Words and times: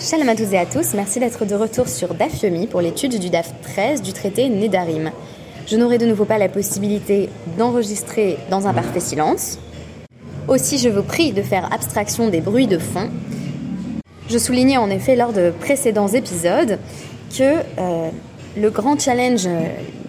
Shalom 0.00 0.28
à 0.28 0.36
tous 0.36 0.52
et 0.52 0.58
à 0.58 0.64
tous, 0.64 0.94
merci 0.94 1.18
d'être 1.18 1.44
de 1.44 1.56
retour 1.56 1.88
sur 1.88 2.14
DAF 2.14 2.44
Yomi 2.44 2.68
pour 2.68 2.80
l'étude 2.80 3.18
du 3.18 3.30
DAF 3.30 3.52
13 3.62 4.00
du 4.00 4.12
traité 4.12 4.48
Nedarim. 4.48 5.10
Je 5.66 5.76
n'aurai 5.76 5.98
de 5.98 6.06
nouveau 6.06 6.24
pas 6.24 6.38
la 6.38 6.48
possibilité 6.48 7.28
d'enregistrer 7.58 8.38
dans 8.48 8.68
un 8.68 8.74
parfait 8.74 9.00
silence. 9.00 9.58
Aussi, 10.46 10.78
je 10.78 10.88
vous 10.88 11.02
prie 11.02 11.32
de 11.32 11.42
faire 11.42 11.72
abstraction 11.72 12.28
des 12.28 12.40
bruits 12.40 12.68
de 12.68 12.78
fond. 12.78 13.10
Je 14.28 14.38
soulignais 14.38 14.76
en 14.76 14.88
effet 14.88 15.16
lors 15.16 15.32
de 15.32 15.50
précédents 15.50 16.06
épisodes 16.06 16.78
que 17.36 17.56
euh, 17.80 18.10
le 18.56 18.70
grand 18.70 19.00
challenge 19.00 19.48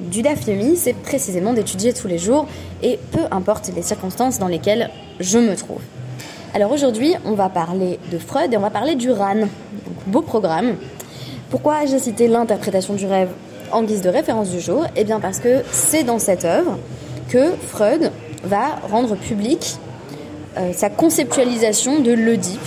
du 0.02 0.22
DAF 0.22 0.46
Yomi, 0.46 0.78
c'est 0.78 0.94
précisément 0.94 1.54
d'étudier 1.54 1.94
tous 1.94 2.08
les 2.08 2.20
jours 2.20 2.48
et 2.84 3.00
peu 3.12 3.22
importe 3.32 3.72
les 3.76 3.82
circonstances 3.82 4.38
dans 4.38 4.48
lesquelles 4.48 4.92
je 5.20 5.40
me 5.40 5.56
trouve. 5.56 5.82
Alors 6.56 6.72
aujourd'hui, 6.72 7.14
on 7.26 7.34
va 7.34 7.48
parler 7.48 8.00
de 8.12 8.18
Freud 8.18 8.52
et 8.52 8.58
on 8.58 8.62
va 8.62 8.72
parler 8.72 8.96
du 8.96 9.12
RAN. 9.12 9.48
beau 10.08 10.22
programme. 10.22 10.78
Pourquoi 11.52 11.86
j'ai 11.86 12.00
cité 12.00 12.28
l'interprétation 12.28 12.96
du 12.96 13.06
rêve 13.06 13.30
en 13.72 13.84
guise 13.84 14.02
de 14.02 14.10
référence 14.10 14.50
du 14.50 14.60
jour? 14.60 14.86
Eh 14.96 15.04
bien 15.04 15.20
parce 15.20 15.40
que 15.40 15.62
c'est 15.72 16.04
dans 16.04 16.18
cette 16.18 16.46
œuvre 16.46 16.80
que 17.30 17.52
Freud 17.68 18.12
va 18.44 18.80
rendre 18.90 19.16
public 19.16 19.76
euh, 20.58 20.74
sa 20.74 20.90
conceptualisation 20.90 22.00
de 22.00 22.14
l'Oedipe, 22.14 22.60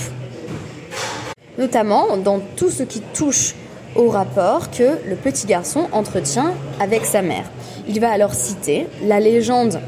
notamment 1.59 2.17
dans 2.17 2.39
tout 2.55 2.71
ce 2.71 2.85
qui 2.85 3.01
touche 3.01 3.57
au 3.97 4.09
rapport 4.11 4.71
que 4.71 4.97
le 5.09 5.17
petit 5.17 5.47
garçon 5.47 5.89
entretient 5.91 6.55
avec 6.79 7.05
sa 7.05 7.21
mère. 7.21 7.51
Il 7.89 7.99
va 7.99 8.13
alors 8.13 8.35
citer 8.35 8.87
la 9.05 9.19
légende 9.19 9.81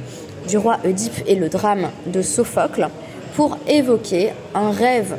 du 0.49 0.59
roi 0.59 0.79
Oedipe 0.85 1.23
et 1.29 1.37
le 1.37 1.49
drame 1.49 1.91
de 2.07 2.23
Sophocle, 2.23 2.89
pour 3.35 3.59
évoquer 3.67 4.33
un 4.55 4.71
rêve 4.71 5.17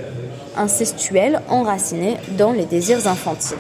incestuel 0.58 1.42
enraciné 1.50 2.18
dans 2.38 2.52
les 2.52 2.66
désirs 2.66 3.08
infantiles. 3.08 3.58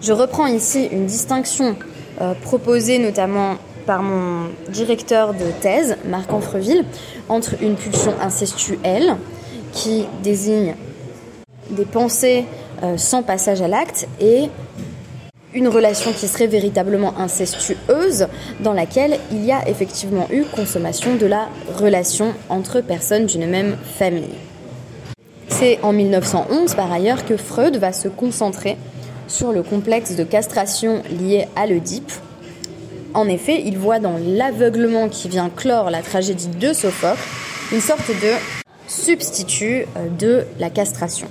Je 0.00 0.12
reprends 0.12 0.46
ici 0.46 0.88
une 0.90 1.06
distinction 1.06 1.76
euh, 2.20 2.34
proposée 2.34 2.98
notamment 2.98 3.56
par 3.86 4.02
mon 4.02 4.48
directeur 4.68 5.34
de 5.34 5.50
thèse, 5.60 5.96
Marc 6.04 6.32
Anfreville, 6.32 6.84
entre 7.28 7.54
une 7.60 7.74
pulsion 7.74 8.14
incestuelle, 8.20 9.16
qui 9.72 10.06
désigne 10.22 10.74
des 11.70 11.84
pensées 11.84 12.44
euh, 12.82 12.96
sans 12.96 13.22
passage 13.22 13.62
à 13.62 13.68
l'acte, 13.68 14.06
et 14.20 14.50
une 15.54 15.68
relation 15.68 16.12
qui 16.12 16.28
serait 16.28 16.46
véritablement 16.46 17.18
incestueuse, 17.18 18.26
dans 18.60 18.72
laquelle 18.72 19.18
il 19.30 19.44
y 19.44 19.52
a 19.52 19.68
effectivement 19.68 20.26
eu 20.30 20.44
consommation 20.44 21.16
de 21.16 21.26
la 21.26 21.48
relation 21.76 22.34
entre 22.48 22.80
personnes 22.80 23.26
d'une 23.26 23.46
même 23.46 23.76
famille. 23.98 24.34
C'est 25.48 25.78
en 25.82 25.92
1911 25.92 26.74
par 26.74 26.90
ailleurs 26.90 27.24
que 27.24 27.36
Freud 27.36 27.76
va 27.76 27.92
se 27.92 28.08
concentrer 28.08 28.76
sur 29.28 29.52
le 29.52 29.62
complexe 29.62 30.16
de 30.16 30.24
castration 30.24 31.02
lié 31.20 31.46
à 31.56 31.66
l'Oedipe. 31.66 32.12
En 33.14 33.28
effet, 33.28 33.62
il 33.64 33.78
voit 33.78 33.98
dans 33.98 34.18
l'aveuglement 34.18 35.08
qui 35.08 35.28
vient 35.28 35.50
clore 35.50 35.90
la 35.90 36.02
tragédie 36.02 36.48
de 36.48 36.72
Sophocle 36.72 37.20
une 37.72 37.80
sorte 37.80 38.08
de 38.08 38.32
substitut 38.88 39.86
euh, 39.96 40.08
de 40.18 40.44
la 40.58 40.70
castration. 40.70 41.28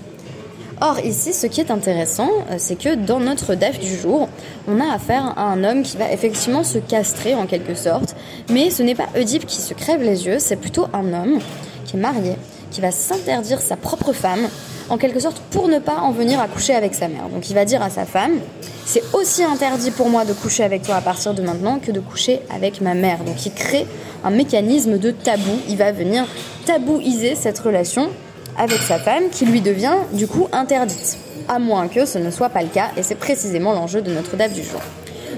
Or, 0.84 1.00
ici, 1.06 1.32
ce 1.32 1.46
qui 1.46 1.62
est 1.62 1.70
intéressant, 1.70 2.32
euh, 2.50 2.56
c'est 2.58 2.76
que 2.76 2.96
dans 2.96 3.20
notre 3.20 3.54
DEF 3.54 3.80
du 3.80 3.96
jour, 3.96 4.28
on 4.68 4.80
a 4.80 4.92
affaire 4.92 5.38
à 5.38 5.44
un 5.44 5.64
homme 5.64 5.84
qui 5.84 5.96
va 5.96 6.12
effectivement 6.12 6.64
se 6.64 6.80
castrer 6.80 7.36
en 7.36 7.46
quelque 7.46 7.76
sorte, 7.76 8.16
mais 8.50 8.72
ce 8.72 8.82
n'est 8.82 8.96
pas 8.96 9.06
Oedipe 9.16 9.46
qui 9.46 9.62
se 9.62 9.76
crève 9.76 10.02
les 10.02 10.26
yeux, 10.26 10.38
c'est 10.40 10.56
plutôt 10.56 10.88
un 10.92 11.14
homme 11.14 11.38
qui 11.86 11.98
est 11.98 12.00
marié, 12.00 12.34
qui 12.72 12.82
va 12.82 12.90
s'interdire 12.90 13.62
sa 13.62 13.78
propre 13.78 14.12
femme, 14.12 14.48
en 14.90 14.98
quelque 14.98 15.20
sorte 15.20 15.40
pour 15.52 15.68
ne 15.68 15.78
pas 15.78 15.98
en 15.98 16.12
venir 16.12 16.40
à 16.40 16.48
coucher 16.48 16.74
avec 16.74 16.96
sa 16.96 17.08
mère. 17.08 17.30
Donc 17.30 17.48
il 17.52 17.54
va 17.54 17.64
dire 17.64 17.84
à 17.84 17.92
sa 17.92 18.06
femme, 18.06 18.40
c'est 18.84 19.04
aussi 19.14 19.44
interdit 19.44 19.92
pour 19.92 20.10
moi 20.10 20.26
de 20.26 20.34
coucher 20.34 20.64
avec 20.64 20.82
toi 20.82 20.96
à 20.96 21.02
partir 21.02 21.36
de 21.36 21.44
maintenant 21.44 21.78
que 21.78 21.92
de 21.92 22.00
coucher 22.00 22.42
avec 22.50 22.82
ma 22.82 22.96
mère. 22.96 23.20
Donc 23.24 23.46
il 23.46 23.54
crée 23.54 23.86
un 24.24 24.32
mécanisme 24.32 24.98
de 24.98 25.12
tabou, 25.12 25.60
il 25.70 25.78
va 25.78 25.92
venir 25.92 26.26
tabouiser 26.66 27.36
cette 27.36 27.60
relation 27.60 28.10
avec 28.58 28.80
sa 28.80 29.00
femme 29.00 29.30
qui 29.32 29.46
lui 29.46 29.62
devient 29.62 29.96
du 30.14 30.28
coup 30.28 30.48
interdite. 30.52 31.18
À 31.48 31.60
moins 31.60 31.88
que 31.88 32.06
ce 32.06 32.18
ne 32.18 32.30
soit 32.32 32.50
pas 32.50 32.62
le 32.62 32.70
cas, 32.70 32.90
et 32.98 33.04
c'est 33.04 33.16
précisément 33.16 33.74
l'enjeu 33.74 34.02
de 34.02 34.12
notre 34.12 34.38
DAF 34.38 34.54
du 34.54 34.64
jour. 34.64 34.82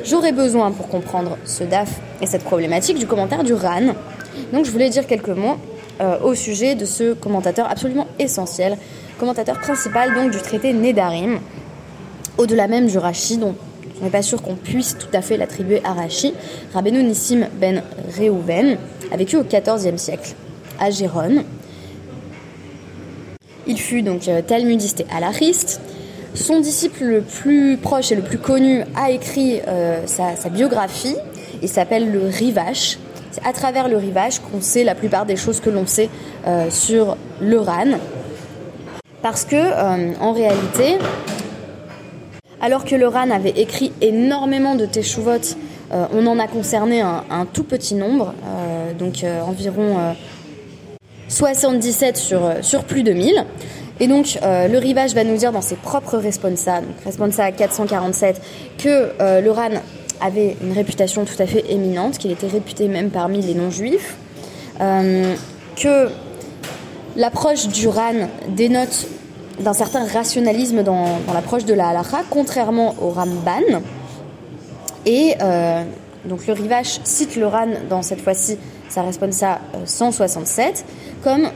J'aurais 0.03 0.31
besoin 0.33 0.71
pour 0.71 0.87
comprendre 0.89 1.37
ce 1.45 1.63
DAF 1.63 1.89
et 2.21 2.25
cette 2.25 2.43
problématique 2.43 2.99
du 2.99 3.07
commentaire 3.07 3.43
du 3.43 3.53
RAN. 3.53 3.93
Donc 4.51 4.65
je 4.65 4.71
voulais 4.71 4.89
dire 4.89 5.07
quelques 5.07 5.29
mots 5.29 5.57
euh, 6.01 6.19
au 6.19 6.35
sujet 6.35 6.75
de 6.75 6.85
ce 6.85 7.13
commentateur 7.13 7.69
absolument 7.69 8.07
essentiel, 8.19 8.77
commentateur 9.19 9.59
principal 9.59 10.13
donc 10.13 10.31
du 10.31 10.39
traité 10.39 10.73
Nedarim, 10.73 11.39
au-delà 12.37 12.67
même 12.67 12.87
du 12.87 12.97
Rashi, 12.97 13.37
dont 13.37 13.55
on 14.01 14.03
n'est 14.03 14.11
pas 14.11 14.23
sûr 14.23 14.41
qu'on 14.41 14.55
puisse 14.55 14.97
tout 14.97 15.07
à 15.13 15.21
fait 15.21 15.37
l'attribuer 15.37 15.81
à 15.83 15.93
Rashi, 15.93 16.33
Rabbeinu 16.73 17.03
Nissim 17.03 17.47
ben 17.59 17.83
Reuven 18.17 18.77
a 19.11 19.17
vécu 19.17 19.37
au 19.37 19.43
XIVe 19.43 19.97
siècle 19.97 20.33
à 20.79 20.89
Gérone, 20.89 21.43
il 23.67 23.79
fut 23.79 24.01
donc 24.01 24.27
euh, 24.27 24.41
talmudiste 24.41 25.01
et 25.01 25.05
alariste. 25.15 25.81
Son 26.33 26.59
disciple 26.59 27.03
le 27.03 27.21
plus 27.21 27.77
proche 27.77 28.11
et 28.11 28.15
le 28.15 28.21
plus 28.21 28.39
connu 28.39 28.83
a 28.95 29.11
écrit 29.11 29.61
euh, 29.67 30.05
sa, 30.07 30.49
biographie. 30.49 31.15
Il 31.61 31.69
s'appelle 31.69 32.11
le 32.11 32.27
Rivache. 32.27 32.97
C'est 33.31 33.45
à 33.45 33.53
travers 33.53 33.87
le 33.87 33.97
Rivache 33.97 34.39
qu'on 34.39 34.61
sait 34.61 34.83
la 34.83 34.95
plupart 34.95 35.25
des 35.25 35.35
choses 35.35 35.59
que 35.59 35.69
l'on 35.69 35.85
sait 35.85 36.09
euh, 36.47 36.69
sur 36.69 37.17
le 37.39 37.59
RAN. 37.59 37.99
Parce 39.21 39.45
que, 39.45 40.19
en 40.19 40.33
réalité, 40.33 40.97
alors 42.59 42.83
que 42.83 42.93
le 42.93 43.07
RAN 43.07 43.31
avait 43.31 43.51
écrit 43.51 43.93
énormément 44.01 44.75
de 44.75 44.85
Teshuvot, 44.85 45.55
on 45.91 46.27
en 46.27 46.39
a 46.39 46.47
concerné 46.47 46.99
un, 46.99 47.23
un 47.29 47.45
tout 47.45 47.63
petit 47.63 47.95
nombre, 47.95 48.33
donc 48.99 49.23
environ 49.47 50.13
77 51.33 52.17
sur, 52.17 52.45
euh, 52.45 52.53
sur 52.61 52.83
plus 52.83 53.03
de 53.03 53.11
1000. 53.11 53.45
Et 53.99 54.07
donc, 54.07 54.39
euh, 54.43 54.67
le 54.67 54.77
rivage 54.77 55.13
va 55.13 55.23
nous 55.23 55.35
dire 55.35 55.51
dans 55.51 55.61
ses 55.61 55.75
propres 55.75 56.17
responsa, 56.17 56.81
donc 56.81 56.95
responsa 57.03 57.51
447, 57.51 58.41
que 58.77 59.11
euh, 59.19 59.41
le 59.41 59.51
RAN 59.51 59.69
avait 60.21 60.55
une 60.61 60.73
réputation 60.73 61.25
tout 61.25 61.39
à 61.39 61.45
fait 61.45 61.71
éminente, 61.71 62.17
qu'il 62.17 62.31
était 62.31 62.47
réputé 62.47 62.87
même 62.87 63.09
parmi 63.09 63.41
les 63.41 63.55
non-juifs, 63.55 64.15
que 64.79 66.09
l'approche 67.17 67.67
du 67.67 67.87
RAN 67.87 68.29
dénote 68.49 69.07
d'un 69.59 69.73
certain 69.73 70.05
rationalisme 70.07 70.81
dans, 70.81 71.19
dans 71.27 71.33
l'approche 71.33 71.65
de 71.65 71.73
la 71.73 71.89
halakha, 71.89 72.21
contrairement 72.29 72.95
au 73.01 73.09
Ramban. 73.09 73.81
Et 75.05 75.35
donc 76.25 76.47
le 76.47 76.53
rivage 76.53 77.01
cite 77.03 77.35
le 77.35 77.47
RAN 77.47 77.67
dans 77.89 78.01
cette 78.01 78.21
fois-ci 78.21 78.57
sa 78.89 79.03
responsa 79.03 79.59
167 79.85 80.85
comme 81.23 81.47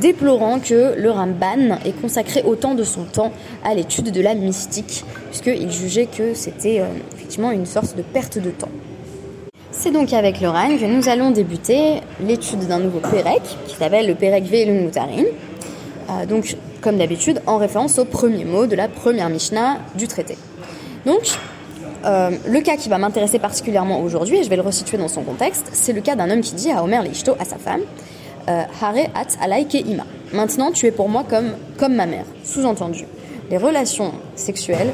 déplorant 0.00 0.58
que 0.60 0.94
le 0.96 1.10
Ramban 1.10 1.78
ait 1.84 1.92
consacré 1.92 2.42
autant 2.42 2.74
de 2.74 2.84
son 2.84 3.04
temps 3.04 3.32
à 3.64 3.74
l'étude 3.74 4.10
de 4.10 4.20
la 4.20 4.34
mystique, 4.34 5.04
puisqu'il 5.30 5.70
jugeait 5.70 6.06
que 6.06 6.34
c'était 6.34 6.80
euh, 6.80 6.86
effectivement 7.14 7.50
une 7.50 7.66
sorte 7.66 7.96
de 7.96 8.02
perte 8.02 8.38
de 8.38 8.50
temps. 8.50 8.70
C'est 9.70 9.90
donc 9.90 10.12
avec 10.12 10.40
le 10.40 10.48
Ran 10.48 10.76
que 10.78 10.84
nous 10.84 11.08
allons 11.08 11.30
débuter 11.30 12.00
l'étude 12.20 12.66
d'un 12.68 12.78
nouveau 12.78 13.00
Pérec, 13.00 13.42
qui 13.66 13.76
s'appelle 13.76 14.06
le 14.06 14.14
Pérec 14.14 14.44
Mutarin, 14.50 15.24
euh, 16.10 16.26
donc 16.26 16.56
comme 16.80 16.98
d'habitude 16.98 17.40
en 17.46 17.58
référence 17.58 17.98
au 17.98 18.04
premier 18.04 18.44
mot 18.44 18.66
de 18.66 18.76
la 18.76 18.88
première 18.88 19.28
Mishnah 19.28 19.78
du 19.96 20.08
traité. 20.08 20.36
Donc, 21.06 21.38
euh, 22.04 22.30
le 22.46 22.60
cas 22.60 22.76
qui 22.76 22.88
va 22.88 22.98
m'intéresser 22.98 23.38
particulièrement 23.38 24.00
aujourd'hui, 24.00 24.38
et 24.38 24.44
je 24.44 24.50
vais 24.50 24.56
le 24.56 24.62
resituer 24.62 24.98
dans 24.98 25.08
son 25.08 25.22
contexte, 25.22 25.68
c'est 25.72 25.92
le 25.92 26.00
cas 26.00 26.16
d'un 26.16 26.30
homme 26.30 26.40
qui 26.40 26.54
dit 26.54 26.70
à 26.70 26.82
Omer 26.82 27.02
Lishto, 27.02 27.34
à 27.38 27.44
sa 27.44 27.56
femme, 27.56 27.82
euh, 28.48 28.62
Hare 28.80 29.08
at 29.14 29.58
ima. 29.74 30.04
Maintenant, 30.32 30.72
tu 30.72 30.86
es 30.86 30.90
pour 30.90 31.08
moi 31.08 31.24
comme, 31.28 31.52
comme 31.78 31.94
ma 31.94 32.06
mère. 32.06 32.24
Sous-entendu, 32.44 33.06
les 33.50 33.56
relations 33.56 34.12
sexuelles 34.34 34.92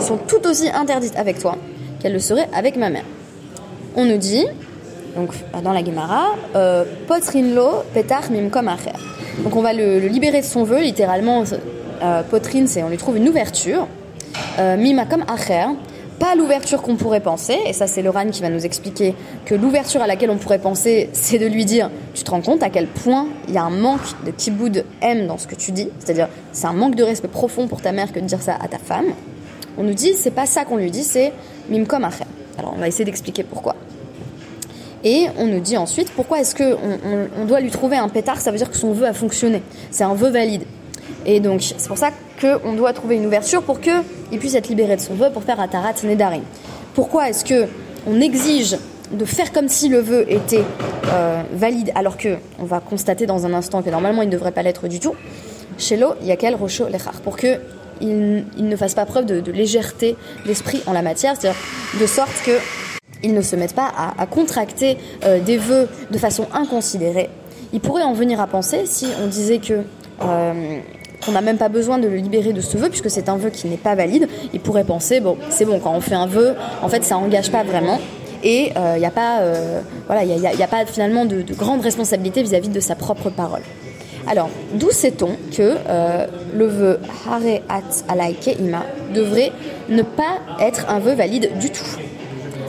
sont 0.00 0.16
tout 0.16 0.46
aussi 0.46 0.68
interdites 0.70 1.16
avec 1.16 1.38
toi 1.38 1.56
qu'elles 2.00 2.12
le 2.12 2.18
seraient 2.18 2.48
avec 2.54 2.76
ma 2.76 2.90
mère. 2.90 3.04
On 3.94 4.04
nous 4.04 4.16
dit, 4.16 4.44
donc 5.16 5.30
dans 5.62 5.72
la 5.72 5.84
Gemara, 5.84 6.34
euh, 6.56 6.84
potrinlo 7.06 7.84
petar 7.94 8.30
mimkom 8.30 8.68
acher. 8.68 8.92
Donc 9.44 9.54
on 9.56 9.62
va 9.62 9.72
le, 9.72 9.98
libérer 9.98 10.40
de 10.40 10.46
son 10.46 10.64
vœu, 10.64 10.80
littéralement, 10.80 11.44
euh, 12.02 12.22
c'est 12.66 12.82
on 12.82 12.88
lui 12.88 12.96
trouve 12.96 13.16
une 13.16 13.28
ouverture. 13.28 13.86
Euh, 14.58 14.76
mima 14.76 15.04
comme 15.04 15.24
acher, 15.28 15.66
pas 16.22 16.36
l'ouverture 16.36 16.82
qu'on 16.82 16.94
pourrait 16.94 17.18
penser, 17.18 17.58
et 17.66 17.72
ça 17.72 17.88
c'est 17.88 18.00
le 18.00 18.08
RAN 18.08 18.28
qui 18.28 18.42
va 18.42 18.48
nous 18.48 18.64
expliquer 18.64 19.16
que 19.44 19.56
l'ouverture 19.56 20.00
à 20.02 20.06
laquelle 20.06 20.30
on 20.30 20.36
pourrait 20.36 20.60
penser, 20.60 21.10
c'est 21.12 21.40
de 21.40 21.46
lui 21.46 21.64
dire, 21.64 21.90
tu 22.14 22.22
te 22.22 22.30
rends 22.30 22.40
compte 22.40 22.62
à 22.62 22.70
quel 22.70 22.86
point 22.86 23.26
il 23.48 23.54
y 23.54 23.58
a 23.58 23.64
un 23.64 23.70
manque 23.70 24.24
de 24.24 24.30
kiboud 24.30 24.84
M 25.00 25.26
dans 25.26 25.36
ce 25.36 25.48
que 25.48 25.56
tu 25.56 25.72
dis, 25.72 25.88
c'est-à-dire 25.98 26.28
c'est 26.52 26.68
un 26.68 26.74
manque 26.74 26.94
de 26.94 27.02
respect 27.02 27.26
profond 27.26 27.66
pour 27.66 27.82
ta 27.82 27.90
mère 27.90 28.12
que 28.12 28.20
de 28.20 28.24
dire 28.24 28.40
ça 28.40 28.56
à 28.60 28.68
ta 28.68 28.78
femme. 28.78 29.06
On 29.76 29.82
nous 29.82 29.94
dit, 29.94 30.14
c'est 30.14 30.30
pas 30.30 30.46
ça 30.46 30.64
qu'on 30.64 30.76
lui 30.76 30.92
dit, 30.92 31.02
c'est 31.02 31.32
mimkom 31.68 32.04
achem. 32.04 32.28
Alors 32.56 32.72
on 32.76 32.78
va 32.78 32.86
essayer 32.86 33.04
d'expliquer 33.04 33.42
pourquoi. 33.42 33.74
Et 35.02 35.26
on 35.38 35.46
nous 35.46 35.58
dit 35.58 35.76
ensuite 35.76 36.12
pourquoi 36.12 36.38
est-ce 36.38 36.54
qu'on 36.54 36.78
on, 37.36 37.46
doit 37.46 37.58
lui 37.58 37.70
trouver 37.70 37.96
un 37.96 38.08
pétard, 38.08 38.40
ça 38.40 38.52
veut 38.52 38.58
dire 38.58 38.70
que 38.70 38.76
son 38.76 38.92
vœu 38.92 39.06
a 39.06 39.12
fonctionné, 39.12 39.60
c'est 39.90 40.04
un 40.04 40.14
vœu 40.14 40.28
valide. 40.28 40.62
Et 41.26 41.40
donc, 41.40 41.62
c'est 41.62 41.88
pour 41.88 41.98
ça 41.98 42.10
qu'on 42.40 42.74
doit 42.74 42.92
trouver 42.92 43.16
une 43.16 43.26
ouverture 43.26 43.62
pour 43.62 43.80
qu'il 44.32 44.40
puisse 44.40 44.54
être 44.54 44.68
libéré 44.68 44.96
de 44.96 45.00
son 45.02 45.12
vœu 45.12 45.30
pour 45.30 45.42
faire 45.42 45.60
Atarat 45.60 45.92
Nedarim. 46.04 46.42
Pourquoi 46.94 47.28
est-ce 47.28 47.44
que 47.44 47.68
on 48.06 48.18
exige 48.18 48.78
de 49.12 49.26
faire 49.26 49.52
comme 49.52 49.68
si 49.68 49.90
le 49.90 49.98
vœu 49.98 50.24
était 50.26 50.64
euh, 51.08 51.42
valide, 51.52 51.92
alors 51.94 52.16
que 52.16 52.38
on 52.58 52.64
va 52.64 52.80
constater 52.80 53.26
dans 53.26 53.44
un 53.44 53.52
instant 53.52 53.82
que 53.82 53.90
normalement 53.90 54.22
il 54.22 54.28
ne 54.28 54.32
devrait 54.32 54.52
pas 54.52 54.62
l'être 54.62 54.88
du 54.88 55.00
tout? 55.00 55.14
Chez 55.76 55.98
l'eau, 55.98 56.14
il 56.22 56.26
y 56.26 56.32
a 56.32 56.50
lechar 56.50 57.20
pour 57.22 57.36
que 57.36 57.58
il, 58.00 58.46
ne 58.56 58.74
fasse 58.76 58.94
pas 58.94 59.04
preuve 59.04 59.26
de, 59.26 59.52
légèreté 59.52 60.16
d'esprit 60.46 60.82
en 60.86 60.92
la 60.92 61.02
matière, 61.02 61.34
c'est-à-dire 61.38 61.60
de 62.00 62.06
sorte 62.06 62.42
que 62.44 62.52
il 63.22 63.34
ne 63.34 63.42
se 63.42 63.54
mette 63.54 63.74
pas 63.74 63.92
à, 64.18 64.26
contracter 64.26 64.96
euh, 65.24 65.40
des 65.40 65.58
vœux 65.58 65.88
de 66.10 66.18
façon 66.18 66.48
inconsidérée. 66.54 67.28
Il 67.74 67.80
pourrait 67.80 68.02
en 68.02 68.14
venir 68.14 68.40
à 68.40 68.46
penser 68.46 68.86
si 68.86 69.06
on 69.22 69.26
disait 69.26 69.58
que 69.58 69.82
euh, 70.22 70.80
qu'on 71.24 71.32
n'a 71.32 71.40
même 71.40 71.58
pas 71.58 71.68
besoin 71.68 71.98
de 71.98 72.08
le 72.08 72.16
libérer 72.16 72.52
de 72.52 72.60
ce 72.60 72.76
vœu 72.76 72.88
puisque 72.88 73.10
c'est 73.10 73.28
un 73.28 73.36
vœu 73.36 73.50
qui 73.50 73.66
n'est 73.68 73.76
pas 73.76 73.94
valide. 73.94 74.28
Il 74.52 74.60
pourrait 74.60 74.84
penser 74.84 75.20
bon 75.20 75.36
c'est 75.50 75.64
bon 75.64 75.80
quand 75.80 75.94
on 75.94 76.00
fait 76.00 76.14
un 76.14 76.26
vœu 76.26 76.54
en 76.82 76.88
fait 76.88 77.04
ça 77.04 77.16
engage 77.16 77.50
pas 77.50 77.62
vraiment 77.62 77.98
et 78.42 78.70
il 78.70 78.72
euh, 78.76 78.98
n'y 78.98 79.06
a 79.06 79.10
pas, 79.10 79.40
euh, 79.40 79.80
voilà, 80.06 80.24
il 80.24 80.62
a, 80.62 80.66
pas 80.66 80.84
finalement 80.84 81.24
de, 81.24 81.44
grande 81.54 81.80
responsabilité 81.80 82.42
vis-à-vis 82.42 82.68
de 82.68 82.80
sa 82.80 82.94
propre 82.94 83.30
parole. 83.30 83.62
Alors, 84.26 84.50
d'où 84.74 84.90
sait-on 84.90 85.30
que 85.56 85.76
euh, 85.88 86.26
le 86.54 86.66
vœu 86.66 87.00
Hare 87.28 87.60
At 87.68 88.12
Alaike 88.12 88.56
Ima 88.58 88.84
devrait 89.14 89.52
ne 89.88 90.02
pas 90.02 90.38
être 90.60 90.88
un 90.88 90.98
vœu 90.98 91.14
valide 91.14 91.50
du 91.58 91.70
tout? 91.70 91.84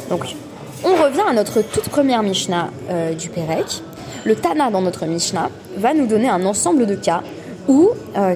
Donc, 0.10 0.36
on 0.84 0.96
revient 1.02 1.24
à 1.28 1.34
notre 1.34 1.62
toute 1.62 1.90
première 1.90 2.24
Mishnah 2.24 2.70
du 3.18 3.30
Pérec. 3.30 3.82
Le 4.26 4.36
Tana 4.36 4.70
dans 4.70 4.82
notre 4.82 5.06
Mishnah 5.06 5.50
va 5.78 5.94
nous 5.94 6.08
donner 6.08 6.28
un 6.28 6.46
ensemble 6.46 6.86
de 6.86 6.96
cas 6.96 7.24
où 7.68 7.90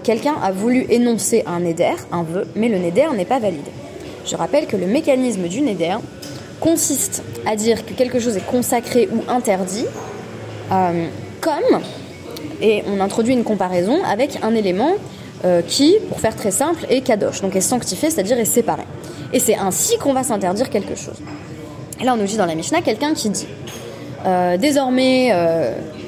quelqu'un 0.04 0.36
a 0.42 0.52
voulu 0.52 0.86
énoncer 0.90 1.44
un 1.46 1.60
Neder, 1.60 1.96
un 2.12 2.24
vœu, 2.24 2.48
mais 2.56 2.70
le 2.70 2.78
Neder 2.78 3.08
n'est 3.16 3.26
pas 3.26 3.40
valide. 3.40 3.68
Je 4.26 4.36
rappelle 4.36 4.68
que 4.68 4.78
le 4.78 4.88
mécanisme 4.88 5.48
du 5.48 5.62
Neder, 5.62 5.98
consiste 6.60 7.24
à 7.46 7.56
dire 7.56 7.86
que 7.86 7.94
quelque 7.94 8.20
chose 8.20 8.38
est 8.38 8.46
consacré 8.46 9.10
ou 9.12 9.30
interdit, 9.30 9.86
euh, 10.72 11.08
comme, 11.42 11.82
et 12.62 12.84
on 12.88 13.00
introduit 13.00 13.34
une 13.34 13.44
comparaison 13.44 14.04
avec 14.04 14.40
un 14.42 14.56
élément 14.56 14.94
euh, 15.46 15.62
qui, 15.62 15.96
pour 16.10 16.20
faire 16.20 16.36
très 16.36 16.52
simple, 16.52 16.86
est 16.90 17.02
kadosh, 17.02 17.42
donc 17.42 17.56
est 17.56 17.62
sanctifié, 17.62 18.10
c'est-à-dire 18.10 18.40
est 18.40 18.46
séparé. 18.46 18.84
Et 19.34 19.40
c'est 19.40 19.56
ainsi 19.56 19.98
qu'on 19.98 20.14
va 20.14 20.24
s'interdire 20.24 20.70
quelque 20.70 20.96
chose. 20.96 21.18
Et 22.00 22.04
là, 22.04 22.14
on 22.14 22.18
nous 22.18 22.26
dit 22.26 22.38
dans 22.38 22.46
la 22.46 22.56
Mishnah 22.56 22.82
quelqu'un 22.82 23.14
qui 23.14 23.30
dit 23.30 23.48
euh, 24.26 24.58
désormais 24.58 25.32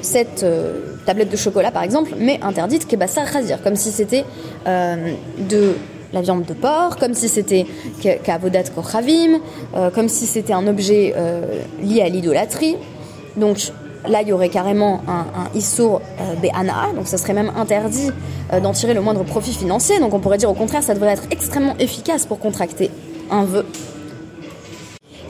cette 0.02 0.44
tablette 1.06 1.30
de 1.30 1.36
chocolat, 1.36 1.70
par 1.70 1.82
exemple, 1.82 2.12
mais 2.18 2.38
interdite 2.42 2.86
kebassar 2.86 3.30
khazir, 3.30 3.62
comme 3.62 3.76
si 3.76 3.90
c'était 3.90 4.24
de 4.66 5.74
la 6.12 6.20
viande 6.20 6.44
de 6.44 6.54
porc, 6.54 6.96
comme 6.96 7.14
si 7.14 7.28
c'était 7.28 7.66
kavodat 8.24 8.64
kochavim, 8.74 9.40
euh, 9.74 9.90
comme 9.90 10.08
si 10.08 10.26
c'était 10.26 10.52
un 10.52 10.66
objet 10.66 11.14
euh, 11.16 11.62
lié 11.82 12.02
à 12.02 12.08
l'idolâtrie. 12.08 12.76
Donc 13.36 13.72
là, 14.08 14.22
il 14.22 14.28
y 14.28 14.32
aurait 14.32 14.48
carrément 14.48 15.02
un, 15.06 15.26
un 15.40 15.56
issour 15.58 16.00
euh, 16.20 16.94
donc 16.94 17.06
ça 17.06 17.18
serait 17.18 17.32
même 17.32 17.52
interdit 17.56 18.10
euh, 18.52 18.60
d'en 18.60 18.72
tirer 18.72 18.94
le 18.94 19.00
moindre 19.00 19.24
profit 19.24 19.52
financier. 19.52 20.00
Donc 20.00 20.14
on 20.14 20.20
pourrait 20.20 20.38
dire 20.38 20.50
au 20.50 20.54
contraire, 20.54 20.82
ça 20.82 20.94
devrait 20.94 21.12
être 21.12 21.24
extrêmement 21.30 21.76
efficace 21.78 22.26
pour 22.26 22.38
contracter 22.38 22.90
un 23.30 23.44
vœu. 23.44 23.64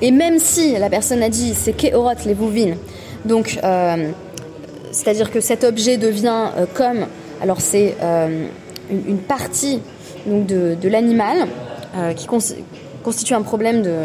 Et 0.02 0.12
même 0.12 0.38
si 0.38 0.78
la 0.78 0.88
personne 0.88 1.22
a 1.22 1.28
dit 1.28 1.52
c'est 1.54 1.74
keorot 1.74 2.24
les 2.24 2.34
bouvines, 2.34 2.76
donc 3.26 3.58
c'est-à-dire 4.90 5.30
que 5.30 5.40
cet 5.40 5.64
objet 5.64 5.96
devient 5.96 6.46
comme, 6.74 7.06
alors 7.40 7.60
c'est 7.60 7.96
une, 8.90 9.08
une 9.08 9.18
partie 9.18 9.80
de, 10.26 10.88
l'animal, 10.88 11.46
euh, 11.96 12.12
qui 12.12 12.28
constitue 13.02 13.34
un 13.34 13.42
problème 13.42 13.82
de, 13.82 14.04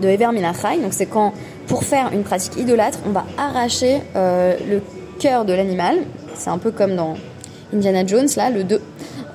de 0.00 0.32
Minachai. 0.32 0.80
Donc 0.80 0.92
c'est 0.92 1.06
quand, 1.06 1.32
pour 1.66 1.84
faire 1.84 2.10
une 2.12 2.22
pratique 2.22 2.56
idolâtre, 2.56 2.98
on 3.06 3.10
va 3.10 3.24
arracher 3.36 4.00
euh, 4.16 4.56
le 4.68 4.80
cœur 5.18 5.44
de 5.44 5.52
l'animal. 5.52 5.96
C'est 6.34 6.50
un 6.50 6.58
peu 6.58 6.70
comme 6.70 6.96
dans 6.96 7.14
Indiana 7.74 8.06
Jones, 8.06 8.28
là, 8.36 8.50
le 8.50 8.64
2. 8.64 8.80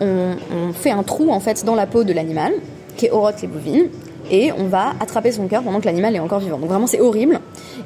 On, 0.02 0.74
fait 0.74 0.92
un 0.92 1.04
trou, 1.04 1.32
en 1.32 1.40
fait, 1.40 1.64
dans 1.64 1.76
la 1.76 1.86
peau 1.86 2.04
de 2.04 2.14
l'animal, 2.14 2.52
qui 2.98 3.06
est 3.06 3.12
orote 3.12 3.42
les 3.42 3.48
bovines, 3.48 3.86
et 4.30 4.52
on 4.52 4.66
va 4.66 4.94
attraper 5.00 5.32
son 5.32 5.48
cœur 5.48 5.64
pendant 5.64 5.80
que 5.80 5.86
l'animal 5.86 6.16
est 6.16 6.20
encore 6.20 6.40
vivant. 6.40 6.58
Donc 6.58 6.70
vraiment, 6.70 6.88
c'est 6.88 7.02
horrible. 7.02 7.40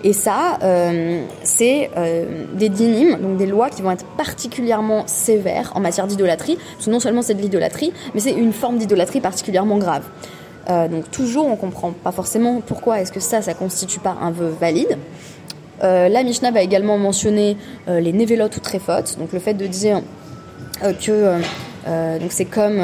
Et 0.03 0.13
ça, 0.13 0.59
euh, 0.63 1.23
c'est 1.43 1.89
euh, 1.97 2.45
des 2.53 2.69
dynimes, 2.69 3.17
donc 3.21 3.37
des 3.37 3.45
lois 3.45 3.69
qui 3.69 3.81
vont 3.81 3.91
être 3.91 4.05
particulièrement 4.05 5.07
sévères 5.07 5.71
en 5.75 5.79
matière 5.79 6.07
d'idolâtrie, 6.07 6.57
parce 6.73 6.85
que 6.85 6.91
non 6.91 6.99
seulement 6.99 7.21
c'est 7.21 7.33
de 7.33 7.41
l'idolâtrie, 7.41 7.91
mais 8.13 8.19
c'est 8.19 8.33
une 8.33 8.53
forme 8.53 8.77
d'idolâtrie 8.77 9.21
particulièrement 9.21 9.77
grave. 9.77 10.03
Euh, 10.69 10.87
donc 10.87 11.09
toujours, 11.11 11.47
on 11.47 11.55
comprend 11.55 11.91
pas 11.91 12.11
forcément 12.11 12.61
pourquoi 12.65 13.01
est-ce 13.01 13.11
que 13.11 13.19
ça, 13.19 13.41
ça 13.41 13.53
constitue 13.53 13.99
pas 13.99 14.15
un 14.21 14.31
vœu 14.31 14.53
valide. 14.59 14.97
la 15.81 16.23
Mishnah 16.23 16.51
va 16.51 16.61
également 16.61 16.97
mentionner 16.97 17.55
les 17.87 18.11
névélotes 18.11 18.57
ou 18.57 18.59
tréfotes, 18.59 19.17
donc 19.19 19.31
le 19.31 19.39
fait 19.39 19.53
de 19.53 19.67
dire 19.67 20.01
que 21.05 21.39
c'est 22.29 22.45
comme 22.45 22.81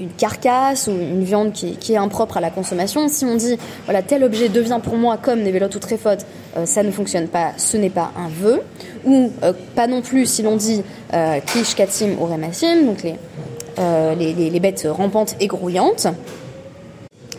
une 0.00 0.08
carcasse 0.08 0.88
ou 0.88 0.92
une 0.92 1.22
viande 1.22 1.52
qui, 1.52 1.92
est 1.92 1.96
impropre 1.96 2.38
à 2.38 2.40
la 2.40 2.50
consommation, 2.50 3.08
si 3.08 3.24
on 3.24 3.36
dit 3.36 3.58
voilà 3.84 4.02
tel 4.02 4.24
objet 4.24 4.48
devient 4.48 4.80
pour 4.82 4.96
moi 4.96 5.18
comme 5.20 5.44
des 5.44 5.52
vélotes 5.52 5.74
ou 5.74 5.78
tréfotes, 5.78 6.26
euh, 6.56 6.66
ça 6.66 6.82
ne 6.82 6.90
fonctionne 6.90 7.28
pas, 7.28 7.52
ce 7.58 7.76
n'est 7.76 7.90
pas 7.90 8.10
un 8.16 8.28
vœu, 8.28 8.62
ou 9.04 9.30
euh, 9.42 9.52
pas 9.74 9.86
non 9.86 10.00
plus 10.00 10.26
si 10.26 10.42
l'on 10.42 10.56
dit 10.56 10.82
euh, 11.12 11.38
klish 11.44 11.74
katim 11.74 12.16
ou 12.18 12.24
remasim, 12.24 12.86
donc 12.86 13.02
les, 13.02 13.14
les, 14.16 14.50
les, 14.50 14.60
bêtes 14.60 14.86
rampantes 14.90 15.36
et 15.40 15.46
grouillantes. 15.46 16.06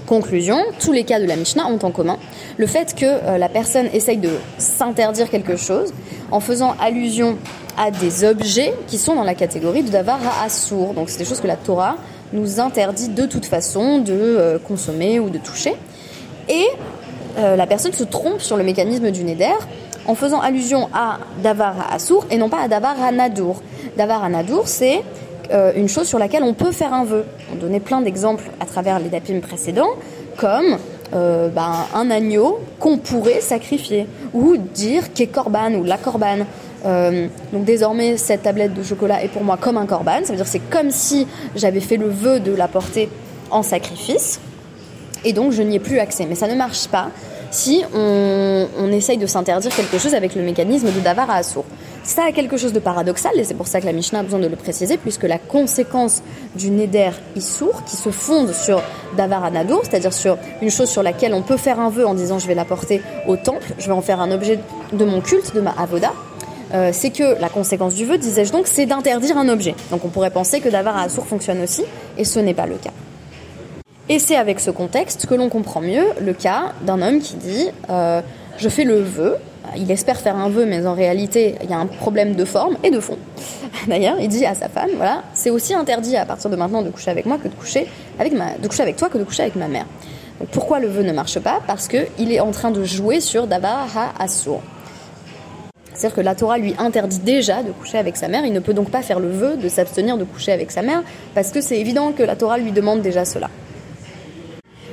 Conclusion, 0.05 0.57
tous 0.79 0.91
les 0.91 1.03
cas 1.03 1.19
de 1.19 1.25
la 1.25 1.35
Mishnah 1.35 1.67
ont 1.67 1.79
en 1.83 1.91
commun 1.91 2.17
le 2.57 2.67
fait 2.67 2.95
que 2.95 3.37
la 3.37 3.47
personne 3.47 3.87
essaye 3.93 4.17
de 4.17 4.31
s'interdire 4.57 5.29
quelque 5.29 5.55
chose 5.55 5.93
en 6.31 6.39
faisant 6.39 6.75
allusion 6.81 7.37
à 7.77 7.91
des 7.91 8.23
objets 8.23 8.73
qui 8.87 8.97
sont 8.97 9.15
dans 9.15 9.23
la 9.23 9.35
catégorie 9.35 9.83
de 9.83 9.89
davar 9.89 10.19
ha'asur. 10.41 10.93
Donc 10.93 11.09
c'est 11.09 11.19
des 11.19 11.25
choses 11.25 11.39
que 11.39 11.47
la 11.47 11.55
Torah 11.55 11.95
nous 12.33 12.59
interdit 12.59 13.09
de 13.09 13.25
toute 13.25 13.45
façon 13.45 13.99
de 13.99 14.13
euh, 14.13 14.59
consommer 14.59 15.19
ou 15.19 15.29
de 15.29 15.37
toucher. 15.37 15.73
Et 16.49 16.65
euh, 17.37 17.55
la 17.55 17.67
personne 17.67 17.93
se 17.93 18.03
trompe 18.03 18.41
sur 18.41 18.57
le 18.57 18.63
mécanisme 18.63 19.11
du 19.11 19.23
Neder 19.23 19.55
en 20.07 20.15
faisant 20.15 20.39
allusion 20.39 20.89
à 20.93 21.19
Davar 21.43 21.91
Assour 21.91 22.25
et 22.31 22.37
non 22.37 22.49
pas 22.49 22.61
à 22.61 22.67
Davar 22.67 22.95
Nadour. 23.11 23.61
Davar 23.97 24.27
Nadour, 24.29 24.67
c'est 24.67 25.01
euh, 25.51 25.71
une 25.75 25.87
chose 25.87 26.07
sur 26.07 26.19
laquelle 26.19 26.43
on 26.43 26.53
peut 26.53 26.71
faire 26.71 26.93
un 26.93 27.03
vœu. 27.03 27.25
On 27.53 27.55
donnait 27.55 27.79
plein 27.79 28.01
d'exemples 28.01 28.49
à 28.59 28.65
travers 28.65 28.99
les 28.99 29.09
dapim 29.09 29.39
précédents, 29.41 29.91
comme 30.37 30.77
ben, 31.13 31.73
un 31.93 32.09
agneau 32.09 32.59
qu'on 32.79 32.97
pourrait 32.97 33.41
sacrifier, 33.41 34.07
ou 34.33 34.55
dire 34.55 35.11
qu'est 35.13 35.27
korban 35.27 35.73
ou 35.73 35.83
la 35.83 35.97
korban. 35.97 36.45
Euh, 36.85 37.27
donc 37.53 37.65
désormais, 37.65 38.17
cette 38.17 38.43
tablette 38.43 38.73
de 38.73 38.83
chocolat 38.83 39.23
est 39.23 39.27
pour 39.27 39.43
moi 39.43 39.57
comme 39.57 39.77
un 39.77 39.85
corban. 39.85 40.19
Ça 40.23 40.31
veut 40.31 40.37
dire 40.37 40.47
c'est 40.47 40.69
comme 40.69 40.91
si 40.91 41.27
j'avais 41.55 41.79
fait 41.79 41.97
le 41.97 42.07
vœu 42.07 42.39
de 42.39 42.53
la 42.53 42.67
porter 42.67 43.09
en 43.49 43.63
sacrifice. 43.63 44.39
Et 45.23 45.33
donc 45.33 45.51
je 45.51 45.61
n'y 45.61 45.75
ai 45.75 45.79
plus 45.79 45.99
accès. 45.99 46.25
Mais 46.27 46.35
ça 46.35 46.47
ne 46.47 46.55
marche 46.55 46.87
pas 46.87 47.09
si 47.51 47.83
on, 47.93 48.91
essaye 48.91 49.17
de 49.17 49.25
s'interdire 49.25 49.73
quelque 49.75 49.97
chose 49.97 50.15
avec 50.15 50.35
le 50.35 50.41
mécanisme 50.41 50.91
de 50.91 50.99
Davar 50.99 51.29
à 51.29 51.35
Assour. 51.35 51.65
Ça 52.03 52.23
a 52.27 52.31
quelque 52.31 52.57
chose 52.57 52.73
de 52.73 52.79
paradoxal, 52.79 53.37
et 53.37 53.43
c'est 53.43 53.53
pour 53.53 53.67
ça 53.67 53.79
que 53.79 53.85
la 53.85 53.93
Mishnah 53.93 54.19
a 54.19 54.23
besoin 54.23 54.39
de 54.39 54.47
le 54.47 54.55
préciser, 54.55 54.97
puisque 54.97 55.23
la 55.23 55.37
conséquence 55.37 56.23
du 56.55 56.71
Neder 56.71 57.11
Issour, 57.35 57.83
qui 57.85 57.95
se 57.95 58.09
fonde 58.09 58.53
sur 58.53 58.81
Davar 59.17 59.43
Anadour, 59.43 59.81
c'est-à-dire 59.83 60.13
sur 60.13 60.37
une 60.61 60.71
chose 60.71 60.89
sur 60.89 61.03
laquelle 61.03 61.33
on 61.33 61.41
peut 61.41 61.57
faire 61.57 61.79
un 61.79 61.89
vœu 61.89 62.07
en 62.07 62.15
disant 62.15 62.39
je 62.39 62.47
vais 62.47 62.55
la 62.55 62.65
porter 62.65 63.01
au 63.27 63.35
temple, 63.35 63.73
je 63.77 63.85
vais 63.85 63.91
en 63.91 64.01
faire 64.01 64.19
un 64.19 64.31
objet 64.31 64.59
de 64.93 65.05
mon 65.05 65.21
culte, 65.21 65.53
de 65.53 65.61
ma 65.61 65.71
avoda, 65.71 66.13
euh, 66.73 66.91
c'est 66.93 67.09
que 67.11 67.39
la 67.39 67.49
conséquence 67.49 67.93
du 67.95 68.05
vœu, 68.05 68.17
disais-je 68.17 68.51
donc, 68.51 68.67
c'est 68.67 68.85
d'interdire 68.85 69.37
un 69.37 69.49
objet. 69.49 69.75
Donc 69.89 70.05
on 70.05 70.09
pourrait 70.09 70.31
penser 70.31 70.61
que 70.61 70.69
Davar 70.69 70.97
à 70.97 71.03
Assour 71.03 71.25
fonctionne 71.25 71.61
aussi, 71.61 71.83
et 72.17 72.23
ce 72.23 72.39
n'est 72.39 72.53
pas 72.53 72.65
le 72.65 72.75
cas. 72.75 72.91
Et 74.09 74.19
c'est 74.19 74.35
avec 74.35 74.59
ce 74.59 74.71
contexte 74.71 75.25
que 75.25 75.35
l'on 75.35 75.49
comprend 75.49 75.81
mieux 75.81 76.05
le 76.19 76.33
cas 76.33 76.73
d'un 76.81 77.01
homme 77.01 77.19
qui 77.19 77.35
dit 77.35 77.67
euh, 77.89 78.21
Je 78.57 78.69
fais 78.69 78.83
le 78.83 78.99
vœu, 78.99 79.37
il 79.77 79.89
espère 79.91 80.19
faire 80.19 80.35
un 80.35 80.49
vœu, 80.49 80.65
mais 80.65 80.85
en 80.85 80.93
réalité, 80.93 81.55
il 81.63 81.69
y 81.69 81.73
a 81.73 81.77
un 81.77 81.85
problème 81.85 82.35
de 82.35 82.45
forme 82.45 82.77
et 82.83 82.89
de 82.89 82.99
fond. 82.99 83.17
D'ailleurs, 83.87 84.17
il 84.19 84.27
dit 84.27 84.45
à 84.45 84.55
sa 84.55 84.69
femme 84.69 84.89
Voilà, 84.97 85.23
c'est 85.33 85.49
aussi 85.49 85.73
interdit 85.73 86.17
à 86.17 86.25
partir 86.25 86.49
de 86.49 86.55
maintenant 86.55 86.81
de 86.81 86.89
coucher 86.89 87.11
avec 87.11 87.25
moi 87.25 87.37
que 87.37 87.47
de 87.47 87.53
coucher 87.53 87.87
avec, 88.19 88.33
ma, 88.33 88.57
de 88.57 88.67
coucher 88.67 88.83
avec 88.83 88.95
toi 88.95 89.09
que 89.09 89.17
de 89.17 89.23
coucher 89.23 89.43
avec 89.43 89.55
ma 89.55 89.67
mère. 89.67 89.85
Pourquoi 90.51 90.79
le 90.79 90.87
vœu 90.87 91.03
ne 91.03 91.13
marche 91.13 91.39
pas? 91.39 91.61
Parce 91.67 91.87
qu'il 91.87 92.31
est 92.31 92.39
en 92.39 92.51
train 92.51 92.71
de 92.71 92.83
jouer 92.83 93.19
sur 93.19 93.47
Davar 93.47 93.87
à 93.95 94.23
Assour. 94.23 94.61
C'est-à-dire 96.01 96.15
que 96.15 96.21
la 96.21 96.33
Torah 96.33 96.57
lui 96.57 96.73
interdit 96.79 97.19
déjà 97.19 97.61
de 97.61 97.71
coucher 97.71 97.99
avec 97.99 98.17
sa 98.17 98.27
mère, 98.27 98.43
il 98.43 98.53
ne 98.53 98.59
peut 98.59 98.73
donc 98.73 98.89
pas 98.89 99.03
faire 99.03 99.19
le 99.19 99.29
vœu 99.29 99.55
de 99.55 99.69
s'abstenir 99.69 100.17
de 100.17 100.23
coucher 100.23 100.51
avec 100.51 100.71
sa 100.71 100.81
mère, 100.81 101.03
parce 101.35 101.51
que 101.51 101.61
c'est 101.61 101.79
évident 101.79 102.11
que 102.11 102.23
la 102.23 102.35
Torah 102.35 102.57
lui 102.57 102.71
demande 102.71 103.03
déjà 103.03 103.23
cela. 103.23 103.51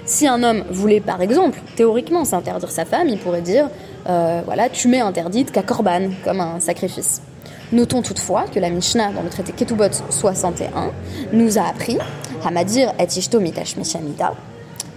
Si 0.04 0.26
un 0.26 0.42
homme 0.42 0.64
voulait, 0.68 1.00
par 1.00 1.22
exemple, 1.22 1.60
théoriquement 1.76 2.26
s'interdire 2.26 2.70
sa 2.70 2.84
femme, 2.84 3.08
il 3.08 3.18
pourrait 3.18 3.40
dire 3.40 3.70
euh, 4.06 4.42
voilà, 4.44 4.68
tu 4.68 4.88
m'es 4.88 5.00
interdite 5.00 5.50
qu'à 5.50 5.62
korban, 5.62 6.10
comme 6.24 6.42
un 6.42 6.60
sacrifice. 6.60 7.22
Notons 7.72 8.02
toutefois 8.02 8.44
que 8.44 8.60
la 8.60 8.68
Mishnah, 8.68 9.12
dans 9.12 9.22
le 9.22 9.30
traité 9.30 9.52
Ketubot 9.52 9.84
61, 10.10 10.90
nous 11.32 11.56
a 11.56 11.62
appris 11.62 11.96
Hamadir 12.44 12.92
et 12.98 13.04
Ishto 13.04 13.40
mitash 13.40 13.76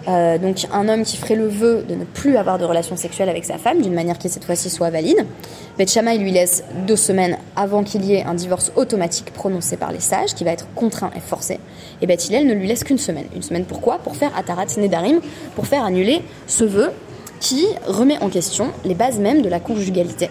euh, 0.08 0.38
donc 0.38 0.67
un 0.74 0.89
homme 0.89 1.03
qui 1.03 1.17
ferait 1.17 1.36
le 1.36 1.48
vœu 1.48 1.84
de 1.88 1.96
ne 1.96 2.05
plus 2.05 2.38
avoir 2.38 2.58
de 2.58 2.65
relations 2.65 2.96
sexuelles 2.96 3.29
avec 3.29 3.46
sa 3.46 3.58
femme, 3.58 3.81
d'une 3.81 3.93
manière 3.93 4.17
qui 4.17 4.29
cette 4.29 4.43
fois-ci 4.43 4.70
soit 4.70 4.89
valide. 4.89 5.25
Beth 5.77 5.96
il 5.96 6.22
lui 6.22 6.31
laisse 6.31 6.63
deux 6.88 6.96
semaines 6.96 7.38
avant 7.55 7.84
qu'il 7.84 8.03
y 8.05 8.15
ait 8.15 8.24
un 8.24 8.34
divorce 8.34 8.72
automatique 8.75 9.31
prononcé 9.31 9.77
par 9.77 9.91
les 9.91 10.00
sages, 10.00 10.34
qui 10.34 10.43
va 10.43 10.51
être 10.51 10.67
contraint 10.75 11.12
et 11.15 11.20
forcé. 11.20 11.60
Et 12.01 12.08
Beth 12.08 12.29
ne 12.29 12.53
lui 12.53 12.67
laisse 12.67 12.84
qu'une 12.84 12.98
semaine. 12.98 13.25
Une 13.36 13.43
semaine 13.43 13.65
pourquoi? 13.65 14.00
Pour 14.00 14.15
faire 14.15 14.31
Atarat 14.38 14.65
Nedarim, 14.77 15.22
pour 15.55 15.67
faire 15.67 15.84
annuler 15.84 16.22
ce 16.48 16.63
vœu 16.63 16.91
qui 17.39 17.65
remet 17.88 18.17
en 18.20 18.29
question 18.29 18.67
les 18.86 18.93
bases 18.96 19.20
mêmes 19.20 19.41
de 19.41 19.50
la 19.50 19.60
conjugalité. 19.60 20.29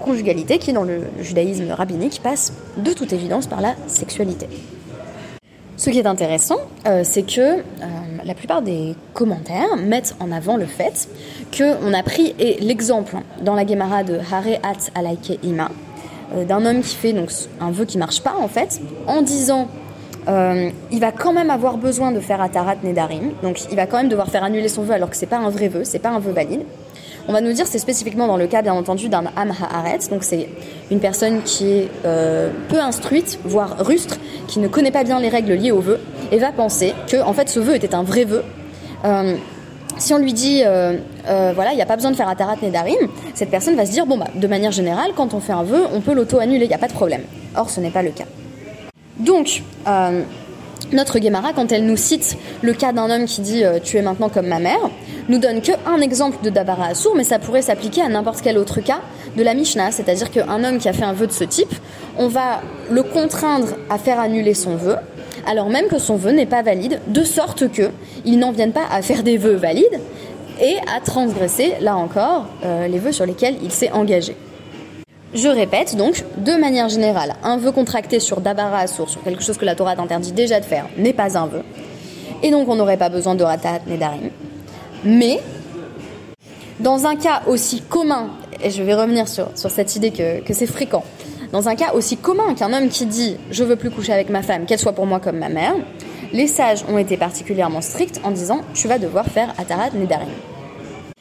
Conjugalité 0.00 0.58
qui, 0.58 0.72
dans 0.72 0.82
le 0.82 1.02
judaïsme 1.20 1.70
rabbinique, 1.70 2.20
passe 2.22 2.52
de 2.76 2.92
toute 2.92 3.12
évidence 3.12 3.46
par 3.46 3.60
la 3.60 3.74
sexualité. 3.86 4.48
Ce 5.76 5.90
qui 5.90 5.98
est 5.98 6.06
intéressant, 6.06 6.58
euh, 6.86 7.02
c'est 7.04 7.22
que 7.22 7.40
euh, 7.40 7.60
la 8.24 8.34
plupart 8.34 8.62
des 8.62 8.94
commentaires 9.14 9.76
mettent 9.76 10.14
en 10.20 10.32
avant 10.32 10.56
le 10.56 10.66
fait 10.66 11.08
qu'on 11.56 11.92
a 11.92 12.02
pris 12.02 12.34
l'exemple 12.60 13.16
dans 13.42 13.54
la 13.54 13.66
Gemara 13.66 14.04
de 14.04 14.14
Hare 14.14 14.58
At 14.62 14.90
Alaike 14.94 15.38
Ima, 15.42 15.70
euh, 16.34 16.44
d'un 16.44 16.64
homme 16.64 16.82
qui 16.82 16.96
fait 16.96 17.14
un 17.60 17.70
vœu 17.70 17.84
qui 17.84 17.98
marche 17.98 18.22
pas 18.22 18.34
en 18.38 18.48
fait, 18.48 18.80
en 19.06 19.22
disant 19.22 19.68
il 20.28 21.00
va 21.00 21.10
quand 21.10 21.32
même 21.32 21.50
avoir 21.50 21.78
besoin 21.78 22.12
de 22.12 22.20
faire 22.20 22.40
Atarat 22.40 22.76
Nedarim, 22.84 23.32
donc 23.42 23.58
il 23.70 23.76
va 23.76 23.86
quand 23.86 23.96
même 23.96 24.08
devoir 24.08 24.28
faire 24.28 24.44
annuler 24.44 24.68
son 24.68 24.82
vœu 24.82 24.92
alors 24.92 25.10
que 25.10 25.16
c'est 25.16 25.26
pas 25.26 25.38
un 25.38 25.50
vrai 25.50 25.66
vœu, 25.66 25.82
c'est 25.82 25.98
pas 25.98 26.10
un 26.10 26.20
vœu 26.20 26.30
valide. 26.30 26.62
On 27.26 27.32
va 27.32 27.40
nous 27.40 27.52
dire 27.52 27.66
c'est 27.66 27.80
spécifiquement 27.80 28.28
dans 28.28 28.36
le 28.36 28.46
cas 28.46 28.62
bien 28.62 28.72
entendu 28.72 29.08
d'un 29.08 29.24
Am 29.34 29.50
Haaret, 29.50 29.98
donc 30.10 30.22
c'est 30.22 30.48
une 30.92 31.00
personne 31.00 31.42
qui 31.42 31.72
est 31.72 31.88
peu 32.04 32.78
instruite, 32.78 33.40
voire 33.44 33.84
rustre, 33.84 34.16
qui 34.46 34.60
ne 34.60 34.68
connaît 34.68 34.92
pas 34.92 35.02
bien 35.02 35.18
les 35.18 35.28
règles 35.28 35.54
liées 35.54 35.72
au 35.72 35.80
vœu 35.80 35.98
et 36.32 36.38
va 36.38 36.50
penser 36.50 36.94
que 37.06 37.22
en 37.22 37.32
fait 37.32 37.48
ce 37.48 37.60
vœu 37.60 37.76
était 37.76 37.94
un 37.94 38.02
vrai 38.02 38.24
vœu. 38.24 38.42
Euh, 39.04 39.36
si 39.98 40.14
on 40.14 40.18
lui 40.18 40.32
dit, 40.32 40.62
euh, 40.64 40.96
euh, 41.28 41.52
voilà, 41.54 41.72
il 41.72 41.76
n'y 41.76 41.82
a 41.82 41.86
pas 41.86 41.96
besoin 41.96 42.10
de 42.10 42.16
faire 42.16 42.28
Atarat 42.28 42.56
Nedarim, 42.62 42.96
cette 43.34 43.50
personne 43.50 43.76
va 43.76 43.84
se 43.84 43.92
dire, 43.92 44.06
bon, 44.06 44.16
bah, 44.16 44.28
de 44.34 44.46
manière 44.48 44.72
générale, 44.72 45.12
quand 45.14 45.34
on 45.34 45.40
fait 45.40 45.52
un 45.52 45.62
vœu, 45.62 45.84
on 45.92 46.00
peut 46.00 46.14
l'auto-annuler, 46.14 46.64
il 46.64 46.68
n'y 46.68 46.74
a 46.74 46.78
pas 46.78 46.88
de 46.88 46.94
problème. 46.94 47.22
Or, 47.54 47.68
ce 47.68 47.78
n'est 47.78 47.90
pas 47.90 48.02
le 48.02 48.10
cas. 48.10 48.24
Donc, 49.20 49.62
notre 50.92 51.18
Guémara, 51.18 51.52
quand 51.52 51.70
elle 51.70 51.84
nous 51.84 51.98
cite 51.98 52.38
le 52.62 52.72
cas 52.72 52.92
d'un 52.92 53.10
homme 53.10 53.26
qui 53.26 53.42
dit 53.42 53.62
Tu 53.84 53.98
es 53.98 54.02
maintenant 54.02 54.30
comme 54.30 54.46
ma 54.46 54.58
mère, 54.58 54.80
nous 55.28 55.38
donne 55.38 55.60
que 55.60 55.72
un 55.86 56.00
exemple 56.00 56.42
de 56.42 56.50
Dabara 56.50 56.86
Assour, 56.86 57.14
mais 57.14 57.24
ça 57.24 57.38
pourrait 57.38 57.62
s'appliquer 57.62 58.00
à 58.00 58.08
n'importe 58.08 58.40
quel 58.40 58.56
autre 58.58 58.80
cas 58.80 59.00
de 59.36 59.42
la 59.42 59.54
Mishnah. 59.54 59.92
C'est-à-dire 59.92 60.30
qu'un 60.30 60.64
homme 60.64 60.78
qui 60.78 60.88
a 60.88 60.92
fait 60.92 61.04
un 61.04 61.12
vœu 61.12 61.26
de 61.26 61.32
ce 61.32 61.44
type, 61.44 61.74
on 62.18 62.28
va 62.28 62.62
le 62.90 63.02
contraindre 63.02 63.68
à 63.90 63.98
faire 63.98 64.18
annuler 64.18 64.54
son 64.54 64.76
vœu, 64.76 64.96
alors 65.46 65.68
même 65.68 65.86
que 65.86 65.98
son 65.98 66.16
vœu 66.16 66.32
n'est 66.32 66.46
pas 66.46 66.62
valide, 66.62 67.00
de 67.08 67.22
sorte 67.24 67.70
que 67.70 67.90
il 68.24 68.38
n'en 68.38 68.52
vienne 68.52 68.72
pas 68.72 68.84
à 68.90 69.02
faire 69.02 69.22
des 69.22 69.36
vœux 69.36 69.56
valides 69.56 70.00
et 70.60 70.76
à 70.94 71.00
transgresser, 71.00 71.74
là 71.80 71.96
encore, 71.96 72.46
euh, 72.64 72.86
les 72.86 72.98
vœux 72.98 73.12
sur 73.12 73.26
lesquels 73.26 73.56
il 73.62 73.70
s'est 73.70 73.90
engagé. 73.90 74.36
Je 75.34 75.48
répète 75.48 75.96
donc, 75.96 76.24
de 76.36 76.52
manière 76.52 76.88
générale, 76.88 77.34
un 77.42 77.56
vœu 77.56 77.72
contracté 77.72 78.20
sur 78.20 78.40
Dabara 78.40 78.78
Assour, 78.78 79.08
sur 79.08 79.22
quelque 79.22 79.42
chose 79.42 79.56
que 79.56 79.64
la 79.64 79.74
Torah 79.74 79.96
t'interdit 79.96 80.32
déjà 80.32 80.60
de 80.60 80.64
faire, 80.64 80.86
n'est 80.98 81.14
pas 81.14 81.38
un 81.38 81.46
vœu. 81.46 81.62
Et 82.42 82.50
donc 82.50 82.68
on 82.68 82.76
n'aurait 82.76 82.98
pas 82.98 83.08
besoin 83.08 83.34
de 83.34 83.42
Ratat 83.42 83.80
Nedarim. 83.86 84.30
Mais, 85.04 85.40
dans 86.80 87.06
un 87.06 87.16
cas 87.16 87.42
aussi 87.46 87.80
commun, 87.80 88.30
et 88.62 88.70
je 88.70 88.82
vais 88.82 88.94
revenir 88.94 89.26
sur, 89.26 89.48
cette 89.54 89.96
idée 89.96 90.10
que 90.10 90.52
c'est 90.52 90.66
fréquent, 90.66 91.02
dans 91.52 91.68
un 91.68 91.76
cas 91.76 91.92
aussi 91.92 92.16
commun 92.16 92.54
qu'un 92.54 92.72
homme 92.72 92.88
qui 92.88 93.06
dit 93.06 93.36
je 93.50 93.62
veux 93.62 93.76
plus 93.76 93.90
coucher 93.90 94.12
avec 94.12 94.30
ma 94.30 94.42
femme, 94.42 94.64
qu'elle 94.66 94.78
soit 94.78 94.92
pour 94.92 95.06
moi 95.06 95.20
comme 95.20 95.38
ma 95.38 95.48
mère, 95.48 95.74
les 96.32 96.46
sages 96.46 96.84
ont 96.88 96.98
été 96.98 97.16
particulièrement 97.16 97.82
stricts 97.82 98.20
en 98.24 98.30
disant 98.30 98.62
tu 98.74 98.88
vas 98.88 98.98
devoir 98.98 99.26
faire 99.26 99.54
Atarat 99.58 99.90
Nedarim. 99.94 100.28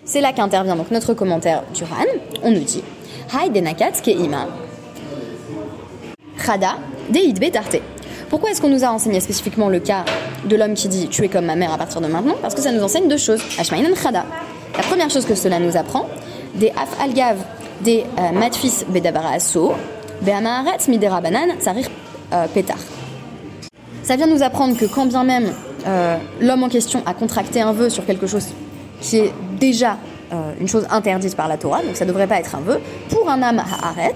C'est 0.06 0.22
là 0.22 0.34
qu'intervient 0.34 0.76
donc 0.76 0.90
notre 0.92 1.14
commentaire 1.14 1.64
du 1.74 1.84
Ran. 1.84 2.06
On 2.44 2.52
nous 2.52 2.62
dit 2.62 2.84
denakat 3.54 3.92
ima 4.08 4.48
Chada 6.44 6.76
betarte. 7.40 7.78
Pourquoi 8.30 8.52
est-ce 8.52 8.62
qu'on 8.62 8.70
nous 8.70 8.86
a 8.86 8.88
enseigné 8.88 9.20
spécifiquement 9.20 9.68
le 9.68 9.80
cas 9.80 10.06
de 10.46 10.56
l'homme 10.56 10.74
qui 10.74 10.88
dit 10.88 11.08
tu 11.10 11.24
es 11.24 11.28
comme 11.28 11.46
ma 11.46 11.56
mère 11.56 11.74
à 11.74 11.78
partir 11.78 12.02
de 12.02 12.08
maintenant? 12.08 12.36
Parce 12.42 12.56
que 12.56 12.62
ça 12.62 12.72
nous 12.72 12.82
enseigne 12.82 13.08
deux 13.08 13.18
choses. 13.18 13.42
Ashmainan. 13.60 13.90
La 14.78 14.84
première 14.84 15.10
chose 15.10 15.26
que 15.26 15.36
cela 15.36 15.60
nous 15.60 15.76
apprend, 15.76 16.08
des 16.56 16.70
af 16.70 16.90
algav, 17.02 17.38
des 17.82 18.06
euh, 18.18 18.32
matfis 18.32 18.86
bedabara 18.88 19.34
asso, 19.34 19.74
midera 20.88 21.22
banan 21.22 21.50
sarir 21.60 21.88
euh, 22.34 22.48
pétard. 22.48 22.78
Ça 24.04 24.16
vient 24.16 24.28
nous 24.28 24.44
apprendre 24.44 24.78
que 24.78 24.86
quand 24.86 25.06
bien 25.06 25.24
même 25.24 25.52
euh, 25.88 26.18
l'homme 26.40 26.64
en 26.64 26.70
question 26.70 27.02
a 27.06 27.14
contracté 27.14 27.62
un 27.62 27.74
vœu 27.74 27.90
sur 27.90 28.06
quelque 28.06 28.28
chose 28.28 28.48
qui 29.00 29.18
est 29.18 29.34
déjà 29.60 29.98
euh, 30.32 30.54
une 30.60 30.68
chose 30.68 30.88
interdite 30.90 31.36
par 31.36 31.48
la 31.48 31.58
Torah, 31.58 31.82
donc 31.82 31.96
ça 31.96 32.06
ne 32.06 32.10
devrait 32.10 32.28
pas 32.28 32.40
être 32.40 32.56
un 32.56 32.62
vœu, 32.62 32.80
pour 33.10 33.30
un 33.30 33.42
âme 33.42 33.60
haaret, 33.60 34.16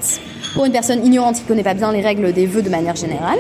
pour 0.54 0.66
une 0.66 0.72
personne 0.72 1.06
ignorante 1.06 1.36
qui 1.36 1.44
ne 1.44 1.48
connaît 1.48 1.64
pas 1.64 1.74
bien 1.74 1.92
les 1.92 2.02
règles 2.02 2.32
des 2.34 2.46
vœux 2.46 2.62
de 2.62 2.70
manière 2.70 2.96
générale, 2.96 3.40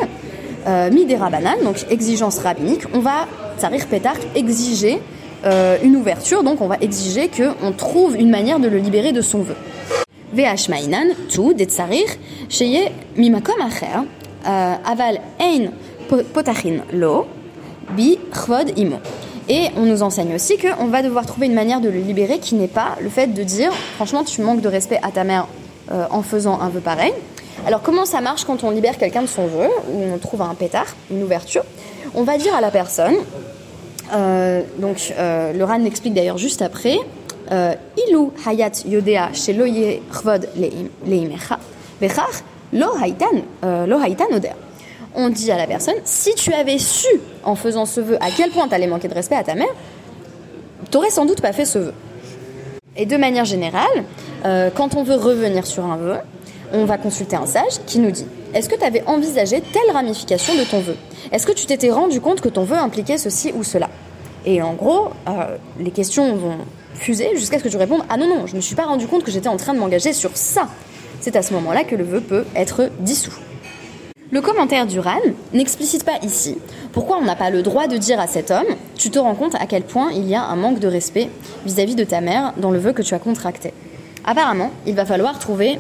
midera 0.91 1.29
banan, 1.29 1.57
donc 1.63 1.85
exigence 1.91 2.39
rabbinique, 2.39 2.81
on 2.93 2.99
va, 2.99 3.27
sarir 3.57 3.85
pétard, 3.85 4.15
exiger 4.35 4.99
une 5.83 5.95
ouverture, 5.95 6.43
donc 6.43 6.59
on 6.61 6.67
va 6.67 6.77
exiger 6.81 7.29
qu'on 7.29 7.71
trouve 7.71 8.15
une 8.15 8.31
manière 8.31 8.59
de 8.59 8.67
le 8.67 8.79
libérer 8.79 9.11
de 9.11 9.21
son 9.21 9.39
vœu. 9.43 9.55
והשמעינן 10.34 11.06
tout 11.28 11.56
דצריך 11.56 12.16
שיהיה 12.48 12.90
ממקום 13.16 13.60
אחר, 13.60 14.00
aval 14.44 15.18
ein 15.38 15.70
potachin 16.32 16.80
lo, 16.92 17.26
bi 17.96 18.18
chvod 18.32 18.72
imo. 18.76 18.96
Et 19.48 19.68
on 19.76 19.84
nous 19.84 20.02
enseigne 20.02 20.34
aussi 20.34 20.58
qu'on 20.58 20.86
va 20.86 21.02
devoir 21.02 21.26
trouver 21.26 21.46
une 21.46 21.54
manière 21.54 21.80
de 21.80 21.88
le 21.88 21.98
libérer 21.98 22.38
qui 22.38 22.54
n'est 22.54 22.68
pas 22.68 22.96
le 23.00 23.08
fait 23.08 23.26
de 23.26 23.42
dire 23.42 23.72
franchement 23.96 24.22
tu 24.22 24.42
manques 24.42 24.60
de 24.60 24.68
respect 24.68 25.00
à 25.02 25.10
ta 25.10 25.24
mère 25.24 25.48
euh, 25.90 26.06
en 26.10 26.22
faisant 26.22 26.60
un 26.60 26.68
vœu 26.68 26.80
pareil. 26.80 27.12
Alors 27.66 27.82
comment 27.82 28.04
ça 28.04 28.20
marche 28.20 28.44
quand 28.44 28.62
on 28.64 28.70
libère 28.70 28.96
quelqu'un 28.96 29.22
de 29.22 29.26
son 29.26 29.46
vœu 29.46 29.68
ou 29.90 30.02
on 30.14 30.18
trouve 30.18 30.42
un 30.42 30.54
pétard, 30.54 30.86
une 31.10 31.22
ouverture 31.22 31.64
On 32.14 32.22
va 32.22 32.38
dire 32.38 32.54
à 32.54 32.60
la 32.60 32.70
personne, 32.70 33.16
euh, 34.14 34.62
donc 34.78 35.12
euh, 35.18 35.52
le 35.52 35.64
RAN 35.64 35.78
l'explique 35.78 36.14
d'ailleurs 36.14 36.38
juste 36.38 36.62
après, 36.62 36.96
euh, 37.51 37.73
yodea 38.85 39.33
sheloye 39.33 40.01
chvod 40.11 40.49
leimecha, 41.05 41.59
bechach 41.99 42.43
lo 42.73 42.95
haitan, 43.01 43.43
euh, 43.63 43.85
lo 43.85 43.97
haitan 43.97 44.27
oder. 44.35 44.55
On 45.15 45.29
dit 45.29 45.51
à 45.51 45.57
la 45.57 45.65
personne, 45.65 45.95
si 46.03 46.35
tu 46.35 46.53
avais 46.53 46.77
su, 46.77 47.07
en 47.43 47.55
faisant 47.55 47.85
ce 47.85 48.01
vœu, 48.01 48.17
à 48.19 48.31
quel 48.35 48.49
point 48.49 48.67
tu 48.67 48.73
allais 48.75 48.87
manquer 48.87 49.07
de 49.07 49.13
respect 49.13 49.35
à 49.35 49.43
ta 49.43 49.55
mère, 49.55 49.73
t'aurais 50.91 51.09
sans 51.09 51.25
doute 51.25 51.41
pas 51.41 51.53
fait 51.53 51.65
ce 51.65 51.79
vœu. 51.79 51.93
Et 52.97 53.05
de 53.05 53.15
manière 53.15 53.45
générale, 53.45 54.03
euh, 54.45 54.69
quand 54.73 54.95
on 54.95 55.03
veut 55.03 55.15
revenir 55.15 55.65
sur 55.65 55.85
un 55.85 55.95
vœu, 55.95 56.15
on 56.73 56.85
va 56.85 56.97
consulter 56.97 57.35
un 57.35 57.45
sage 57.45 57.79
qui 57.85 57.99
nous 57.99 58.11
dit 58.11 58.25
Est-ce 58.53 58.67
que 58.67 58.75
tu 58.75 58.83
avais 58.83 59.03
envisagé 59.05 59.61
telle 59.61 59.93
ramification 59.93 60.53
de 60.55 60.63
ton 60.63 60.79
vœu? 60.79 60.95
Est-ce 61.31 61.47
que 61.47 61.53
tu 61.53 61.65
t'étais 61.65 61.91
rendu 61.91 62.19
compte 62.19 62.41
que 62.41 62.49
ton 62.49 62.63
vœu 62.63 62.77
impliquait 62.77 63.17
ceci 63.17 63.53
ou 63.55 63.63
cela? 63.63 63.89
Et 64.45 64.61
en 64.61 64.73
gros, 64.73 65.09
les 65.79 65.91
questions 65.91 66.35
vont 66.35 66.57
fusée 66.95 67.31
jusqu'à 67.35 67.59
ce 67.59 67.63
que 67.63 67.69
je 67.69 67.77
réponde 67.77 68.01
Ah 68.09 68.17
non, 68.17 68.27
non, 68.27 68.47
je 68.47 68.55
ne 68.55 68.61
suis 68.61 68.75
pas 68.75 68.85
rendu 68.85 69.07
compte 69.07 69.23
que 69.23 69.31
j'étais 69.31 69.49
en 69.49 69.57
train 69.57 69.73
de 69.73 69.79
m'engager 69.79 70.13
sur 70.13 70.35
ça. 70.35 70.67
C'est 71.21 71.35
à 71.35 71.41
ce 71.41 71.53
moment-là 71.53 71.83
que 71.83 71.95
le 71.95 72.03
vœu 72.03 72.21
peut 72.21 72.45
être 72.55 72.89
dissous. 72.99 73.33
Le 74.31 74.41
commentaire 74.41 74.87
du 74.87 74.99
RAN 74.99 75.19
n'explicite 75.53 76.03
pas 76.03 76.17
ici 76.23 76.57
pourquoi 76.95 77.17
on 77.17 77.25
n'a 77.25 77.35
pas 77.35 77.49
le 77.49 77.61
droit 77.61 77.87
de 77.87 77.97
dire 77.97 78.21
à 78.21 78.25
cet 78.25 78.51
homme 78.51 78.67
Tu 78.95 79.09
te 79.09 79.19
rends 79.19 79.35
compte 79.35 79.53
à 79.55 79.65
quel 79.65 79.83
point 79.83 80.11
il 80.13 80.29
y 80.29 80.33
a 80.33 80.41
un 80.41 80.55
manque 80.55 80.79
de 80.79 80.87
respect 80.87 81.29
vis-à-vis 81.65 81.95
de 81.95 82.05
ta 82.05 82.21
mère 82.21 82.53
dans 82.55 82.71
le 82.71 82.79
vœu 82.79 82.93
que 82.93 83.01
tu 83.01 83.13
as 83.13 83.19
contracté. 83.19 83.73
Apparemment, 84.23 84.71
il 84.87 84.95
va 84.95 85.03
falloir 85.03 85.37
trouver 85.37 85.77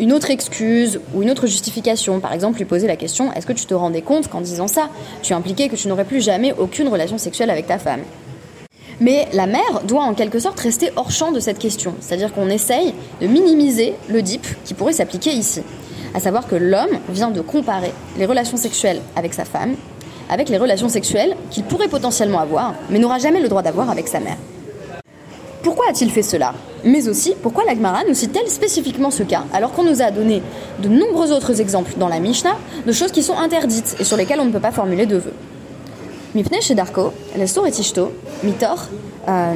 une 0.00 0.10
autre 0.10 0.30
excuse 0.30 1.00
ou 1.12 1.22
une 1.22 1.30
autre 1.30 1.46
justification. 1.46 2.18
Par 2.18 2.32
exemple, 2.32 2.56
lui 2.56 2.64
poser 2.64 2.86
la 2.86 2.96
question 2.96 3.30
Est-ce 3.34 3.44
que 3.44 3.52
tu 3.52 3.66
te 3.66 3.74
rendais 3.74 4.00
compte 4.00 4.28
qu'en 4.28 4.40
disant 4.40 4.68
ça, 4.68 4.88
tu 5.22 5.34
impliquais 5.34 5.68
que 5.68 5.76
tu 5.76 5.86
n'aurais 5.86 6.06
plus 6.06 6.22
jamais 6.22 6.54
aucune 6.54 6.88
relation 6.88 7.18
sexuelle 7.18 7.50
avec 7.50 7.66
ta 7.66 7.76
femme? 7.78 8.00
Mais 9.00 9.28
la 9.32 9.46
mère 9.46 9.82
doit 9.84 10.02
en 10.02 10.14
quelque 10.14 10.38
sorte 10.38 10.60
rester 10.60 10.90
hors 10.96 11.10
champ 11.10 11.32
de 11.32 11.40
cette 11.40 11.58
question. 11.58 11.94
C'est-à-dire 12.00 12.32
qu'on 12.32 12.48
essaye 12.48 12.94
de 13.20 13.26
minimiser 13.26 13.94
le 14.08 14.22
dip 14.22 14.46
qui 14.64 14.74
pourrait 14.74 14.92
s'appliquer 14.92 15.30
ici. 15.30 15.62
À 16.14 16.20
savoir 16.20 16.46
que 16.46 16.56
l'homme 16.56 16.98
vient 17.08 17.30
de 17.30 17.40
comparer 17.40 17.92
les 18.18 18.26
relations 18.26 18.56
sexuelles 18.56 19.00
avec 19.16 19.34
sa 19.34 19.44
femme 19.44 19.76
avec 20.28 20.48
les 20.48 20.58
relations 20.58 20.88
sexuelles 20.88 21.36
qu'il 21.50 21.64
pourrait 21.64 21.88
potentiellement 21.88 22.40
avoir, 22.40 22.74
mais 22.90 22.98
n'aura 22.98 23.18
jamais 23.18 23.40
le 23.40 23.48
droit 23.48 23.62
d'avoir 23.62 23.90
avec 23.90 24.08
sa 24.08 24.20
mère. 24.20 24.36
Pourquoi 25.62 25.86
a-t-il 25.90 26.10
fait 26.10 26.22
cela? 26.22 26.54
Mais 26.84 27.08
aussi, 27.08 27.34
pourquoi 27.42 27.64
l'Agmara 27.64 28.04
nous 28.06 28.14
cite-t-elle 28.14 28.48
spécifiquement 28.48 29.10
ce 29.10 29.22
cas, 29.22 29.44
alors 29.52 29.72
qu'on 29.72 29.84
nous 29.84 30.02
a 30.02 30.10
donné 30.10 30.42
de 30.80 30.88
nombreux 30.88 31.32
autres 31.32 31.60
exemples 31.60 31.94
dans 31.96 32.08
la 32.08 32.20
Mishnah 32.20 32.56
de 32.86 32.92
choses 32.92 33.10
qui 33.10 33.22
sont 33.22 33.36
interdites 33.36 33.96
et 33.98 34.04
sur 34.04 34.16
lesquelles 34.16 34.40
on 34.40 34.44
ne 34.44 34.52
peut 34.52 34.60
pas 34.60 34.70
formuler 34.70 35.06
de 35.06 35.16
vœux? 35.16 35.34
Mipne 36.38 36.60
chez 36.60 36.76
Darko, 36.76 37.12
l'Estor 37.36 37.66
et 37.66 37.72
Tishto, 37.72 38.12
Mitor, 38.44 38.86
euh. 39.26 39.54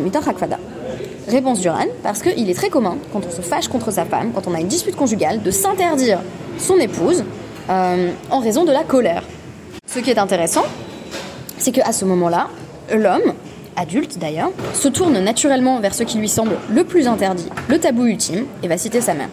Réponse 1.29 1.61
du 1.61 1.69
Ran, 1.69 1.87
parce 2.03 2.23
qu'il 2.23 2.51
est 2.51 2.55
très 2.55 2.71
commun, 2.71 2.97
quand 3.13 3.21
on 3.25 3.31
se 3.31 3.41
fâche 3.41 3.69
contre 3.69 3.93
sa 3.93 4.05
femme, 4.05 4.33
quand 4.35 4.49
on 4.49 4.55
a 4.55 4.59
une 4.59 4.67
dispute 4.67 4.97
conjugale, 4.97 5.41
de 5.43 5.53
s'interdire 5.53 6.19
son 6.59 6.79
épouse 6.79 7.23
euh, 7.71 8.11
en 8.31 8.41
raison 8.41 8.65
de 8.65 8.73
la 8.73 8.83
colère. 8.83 9.23
Ce 9.87 10.01
qui 10.01 10.11
est 10.11 10.19
intéressant, 10.19 10.65
c'est 11.57 11.71
qu'à 11.71 11.93
ce 11.93 12.05
moment-là, 12.05 12.49
l'homme, 12.93 13.33
adulte 13.77 14.19
d'ailleurs, 14.19 14.51
se 14.75 14.89
tourne 14.89 15.17
naturellement 15.21 15.79
vers 15.79 15.95
ce 15.95 16.03
qui 16.03 16.19
lui 16.19 16.29
semble 16.29 16.57
le 16.69 16.83
plus 16.83 17.07
interdit, 17.07 17.49
le 17.69 17.79
tabou 17.79 18.07
ultime, 18.07 18.47
et 18.65 18.67
va 18.67 18.77
citer 18.77 19.01
sa 19.01 19.15
mère. 19.15 19.29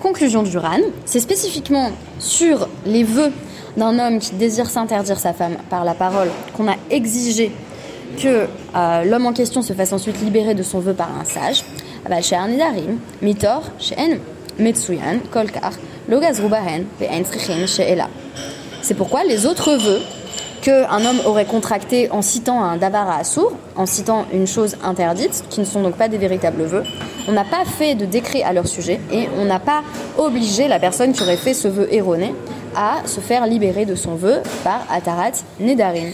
Conclusion 0.00 0.42
du 0.42 0.56
RAN, 0.56 0.80
c'est 1.04 1.20
spécifiquement 1.20 1.90
sur 2.18 2.70
les 2.86 3.04
vœux 3.04 3.32
d'un 3.76 3.98
homme 3.98 4.18
qui 4.18 4.34
désire 4.34 4.68
s'interdire 4.68 5.18
sa 5.18 5.32
femme 5.32 5.56
par 5.70 5.84
la 5.84 5.94
parole 5.94 6.28
qu'on 6.56 6.68
a 6.68 6.76
exigé 6.90 7.52
que 8.16 8.46
euh, 8.74 9.04
l'homme 9.04 9.26
en 9.26 9.32
question 9.32 9.62
se 9.62 9.72
fasse 9.72 9.92
ensuite 9.92 10.20
libérer 10.20 10.54
de 10.54 10.62
son 10.62 10.80
vœu 10.80 10.94
par 10.94 11.08
un 11.18 11.24
sage. 11.24 11.64
mitor, 13.22 13.62
metsuyan, 14.58 15.18
kolkar, 15.30 15.72
C'est 18.82 18.94
pourquoi 18.94 19.24
les 19.24 19.46
autres 19.46 19.76
vœux 19.76 20.00
qu'un 20.62 21.04
homme 21.04 21.20
aurait 21.24 21.44
contracté 21.44 22.10
en 22.10 22.22
citant 22.22 22.62
un 22.62 22.76
davara 22.76 23.16
assour, 23.16 23.52
en 23.76 23.86
citant 23.86 24.26
une 24.32 24.46
chose 24.46 24.76
interdite, 24.82 25.44
qui 25.50 25.60
ne 25.60 25.64
sont 25.64 25.82
donc 25.82 25.94
pas 25.94 26.08
des 26.08 26.18
véritables 26.18 26.64
vœux, 26.64 26.82
on 27.28 27.32
n'a 27.32 27.44
pas 27.44 27.64
fait 27.64 27.94
de 27.94 28.06
décret 28.06 28.42
à 28.42 28.52
leur 28.52 28.66
sujet 28.66 29.00
et 29.12 29.28
on 29.38 29.44
n'a 29.44 29.60
pas 29.60 29.82
obligé 30.16 30.66
la 30.66 30.80
personne 30.80 31.12
qui 31.12 31.22
aurait 31.22 31.36
fait 31.36 31.54
ce 31.54 31.68
vœu 31.68 31.88
erroné 31.92 32.34
à 32.76 33.06
se 33.06 33.20
faire 33.20 33.46
libérer 33.46 33.84
de 33.84 33.94
son 33.94 34.14
vœu 34.14 34.42
par 34.64 34.86
Atarat 34.90 35.32
Nedarim. 35.60 36.12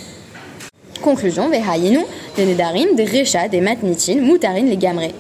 Conclusion, 1.03 1.49
Vehayinu, 1.49 2.01
des 2.37 2.47
Nedarim, 2.47 2.95
des 2.95 3.05
Recha, 3.05 3.49
des 3.49 3.61
Matnitin, 3.61 4.21
Moutarin, 4.21 4.63
les 4.63 4.77
Gamré, 4.77 5.15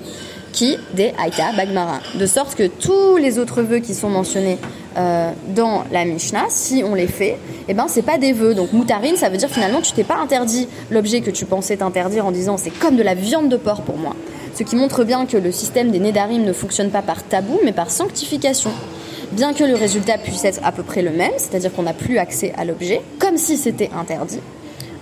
qui 0.52 0.76
des 0.94 1.12
Aïta 1.18 1.52
Bagmara. 1.56 2.00
De 2.18 2.26
sorte 2.26 2.54
que 2.54 2.66
tous 2.66 3.16
les 3.16 3.38
autres 3.38 3.62
vœux 3.62 3.80
qui 3.80 3.94
sont 3.94 4.08
mentionnés 4.08 4.58
euh, 4.96 5.30
dans 5.54 5.84
la 5.92 6.04
Mishnah, 6.04 6.46
si 6.48 6.82
on 6.84 6.94
les 6.94 7.08
fait, 7.08 7.38
eh 7.68 7.74
ben 7.74 7.86
c'est 7.88 8.02
pas 8.02 8.18
des 8.18 8.32
vœux. 8.32 8.54
Donc 8.54 8.72
Moutarin, 8.72 9.16
ça 9.16 9.28
veut 9.28 9.36
dire 9.36 9.50
finalement 9.50 9.80
tu 9.80 9.92
t'es 9.92 10.04
pas 10.04 10.16
interdit 10.16 10.68
l'objet 10.90 11.20
que 11.20 11.30
tu 11.30 11.44
pensais 11.44 11.76
t'interdire 11.76 12.24
en 12.26 12.32
disant 12.32 12.56
c'est 12.56 12.70
comme 12.70 12.96
de 12.96 13.02
la 13.02 13.14
viande 13.14 13.48
de 13.48 13.56
porc 13.56 13.82
pour 13.82 13.98
moi 13.98 14.14
ce 14.54 14.62
qui 14.62 14.76
montre 14.76 15.04
bien 15.04 15.26
que 15.26 15.36
le 15.36 15.50
système 15.50 15.90
des 15.90 15.98
Nédarim 15.98 16.44
ne 16.44 16.52
fonctionne 16.52 16.90
pas 16.90 17.02
par 17.02 17.22
tabou, 17.24 17.58
mais 17.64 17.72
par 17.72 17.90
sanctification. 17.90 18.70
Bien 19.32 19.52
que 19.52 19.64
le 19.64 19.74
résultat 19.74 20.18
puisse 20.18 20.44
être 20.44 20.60
à 20.62 20.72
peu 20.72 20.82
près 20.82 21.02
le 21.02 21.10
même, 21.10 21.32
c'est-à-dire 21.36 21.72
qu'on 21.72 21.82
n'a 21.82 21.92
plus 21.92 22.18
accès 22.18 22.52
à 22.56 22.64
l'objet, 22.64 23.00
comme 23.18 23.36
si 23.36 23.56
c'était 23.56 23.90
interdit, 23.96 24.40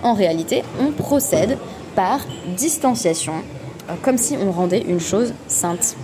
en 0.01 0.13
réalité, 0.13 0.63
on 0.79 0.91
procède 0.91 1.57
par 1.95 2.19
distanciation, 2.57 3.33
euh, 3.89 3.93
comme 4.01 4.17
si 4.17 4.35
on 4.37 4.51
rendait 4.51 4.81
une 4.81 4.99
chose 4.99 5.33
sainte. 5.47 5.95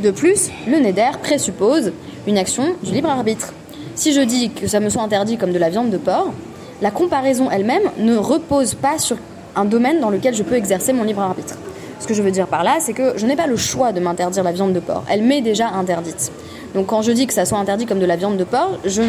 De 0.00 0.10
plus, 0.10 0.50
le 0.66 0.78
Néder 0.78 1.10
présuppose 1.22 1.92
une 2.26 2.38
action 2.38 2.74
du 2.82 2.92
libre 2.92 3.10
arbitre. 3.10 3.52
Si 3.94 4.12
je 4.12 4.20
dis 4.20 4.50
que 4.50 4.66
ça 4.66 4.80
me 4.80 4.88
soit 4.88 5.02
interdit 5.02 5.36
comme 5.36 5.52
de 5.52 5.58
la 5.58 5.70
viande 5.70 5.90
de 5.90 5.98
porc, 5.98 6.32
la 6.80 6.90
comparaison 6.90 7.50
elle-même 7.50 7.90
ne 7.98 8.16
repose 8.16 8.74
pas 8.74 8.98
sur 8.98 9.16
un 9.54 9.64
domaine 9.64 10.00
dans 10.00 10.10
lequel 10.10 10.34
je 10.34 10.42
peux 10.42 10.56
exercer 10.56 10.92
mon 10.92 11.04
libre 11.04 11.20
arbitre. 11.20 11.56
Ce 12.02 12.08
que 12.08 12.14
je 12.14 12.22
veux 12.22 12.32
dire 12.32 12.48
par 12.48 12.64
là, 12.64 12.78
c'est 12.80 12.94
que 12.94 13.16
je 13.16 13.24
n'ai 13.26 13.36
pas 13.36 13.46
le 13.46 13.54
choix 13.56 13.92
de 13.92 14.00
m'interdire 14.00 14.42
la 14.42 14.50
viande 14.50 14.72
de 14.72 14.80
porc. 14.80 15.04
Elle 15.08 15.22
m'est 15.22 15.40
déjà 15.40 15.68
interdite. 15.68 16.32
Donc 16.74 16.86
quand 16.86 17.00
je 17.00 17.12
dis 17.12 17.28
que 17.28 17.32
ça 17.32 17.44
soit 17.44 17.58
interdit 17.58 17.86
comme 17.86 18.00
de 18.00 18.06
la 18.06 18.16
viande 18.16 18.36
de 18.36 18.42
porc, 18.42 18.78
je 18.84 19.02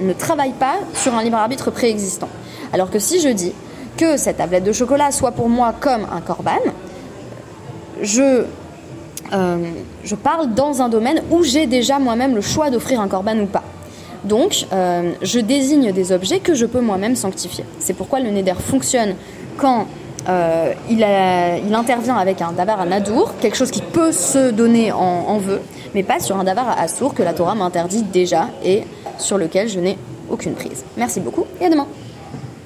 ne 0.00 0.12
travaille 0.14 0.50
pas 0.50 0.74
sur 0.94 1.14
un 1.14 1.22
libre 1.22 1.36
arbitre 1.36 1.70
préexistant. 1.70 2.28
Alors 2.72 2.90
que 2.90 2.98
si 2.98 3.20
je 3.20 3.28
dis 3.28 3.52
que 3.96 4.16
cette 4.16 4.38
tablette 4.38 4.64
de 4.64 4.72
chocolat 4.72 5.12
soit 5.12 5.30
pour 5.30 5.48
moi 5.48 5.76
comme 5.78 6.08
un 6.12 6.20
corban, 6.20 6.58
je, 8.02 8.42
euh, 9.32 9.56
je 10.02 10.14
parle 10.16 10.54
dans 10.54 10.82
un 10.82 10.88
domaine 10.88 11.22
où 11.30 11.44
j'ai 11.44 11.68
déjà 11.68 12.00
moi-même 12.00 12.34
le 12.34 12.40
choix 12.40 12.68
d'offrir 12.68 13.00
un 13.00 13.06
corban 13.06 13.38
ou 13.38 13.46
pas. 13.46 13.62
Donc, 14.24 14.66
euh, 14.72 15.12
je 15.22 15.38
désigne 15.38 15.92
des 15.92 16.10
objets 16.10 16.40
que 16.40 16.54
je 16.54 16.66
peux 16.66 16.80
moi-même 16.80 17.14
sanctifier. 17.14 17.64
C'est 17.78 17.94
pourquoi 17.94 18.18
le 18.18 18.30
Neder 18.30 18.54
fonctionne 18.58 19.14
quand 19.56 19.86
euh, 20.28 20.72
il, 20.88 21.04
intervient 21.74 22.16
avec 22.16 22.40
un 22.40 22.52
davar 22.52 22.80
à 22.80 22.86
nadour, 22.86 23.34
quelque 23.40 23.56
chose 23.56 23.70
qui 23.70 23.82
peut 23.82 24.12
se 24.12 24.50
donner 24.50 24.92
en, 24.92 25.38
vœu, 25.38 25.60
mais 25.94 26.02
pas 26.02 26.20
sur 26.20 26.36
un 26.38 26.44
davar 26.44 26.68
à 26.68 26.80
assour 26.80 27.14
que 27.14 27.22
la 27.22 27.32
Torah 27.32 27.54
m'interdit 27.54 28.02
déjà 28.02 28.48
et 28.64 28.84
sur 29.18 29.38
lequel 29.38 29.68
je 29.68 29.80
n'ai 29.80 29.98
aucune 30.30 30.54
prise. 30.54 30.84
Merci 30.96 31.20
beaucoup 31.20 31.46
et 31.60 31.66
à 31.66 31.70
demain 31.70 31.86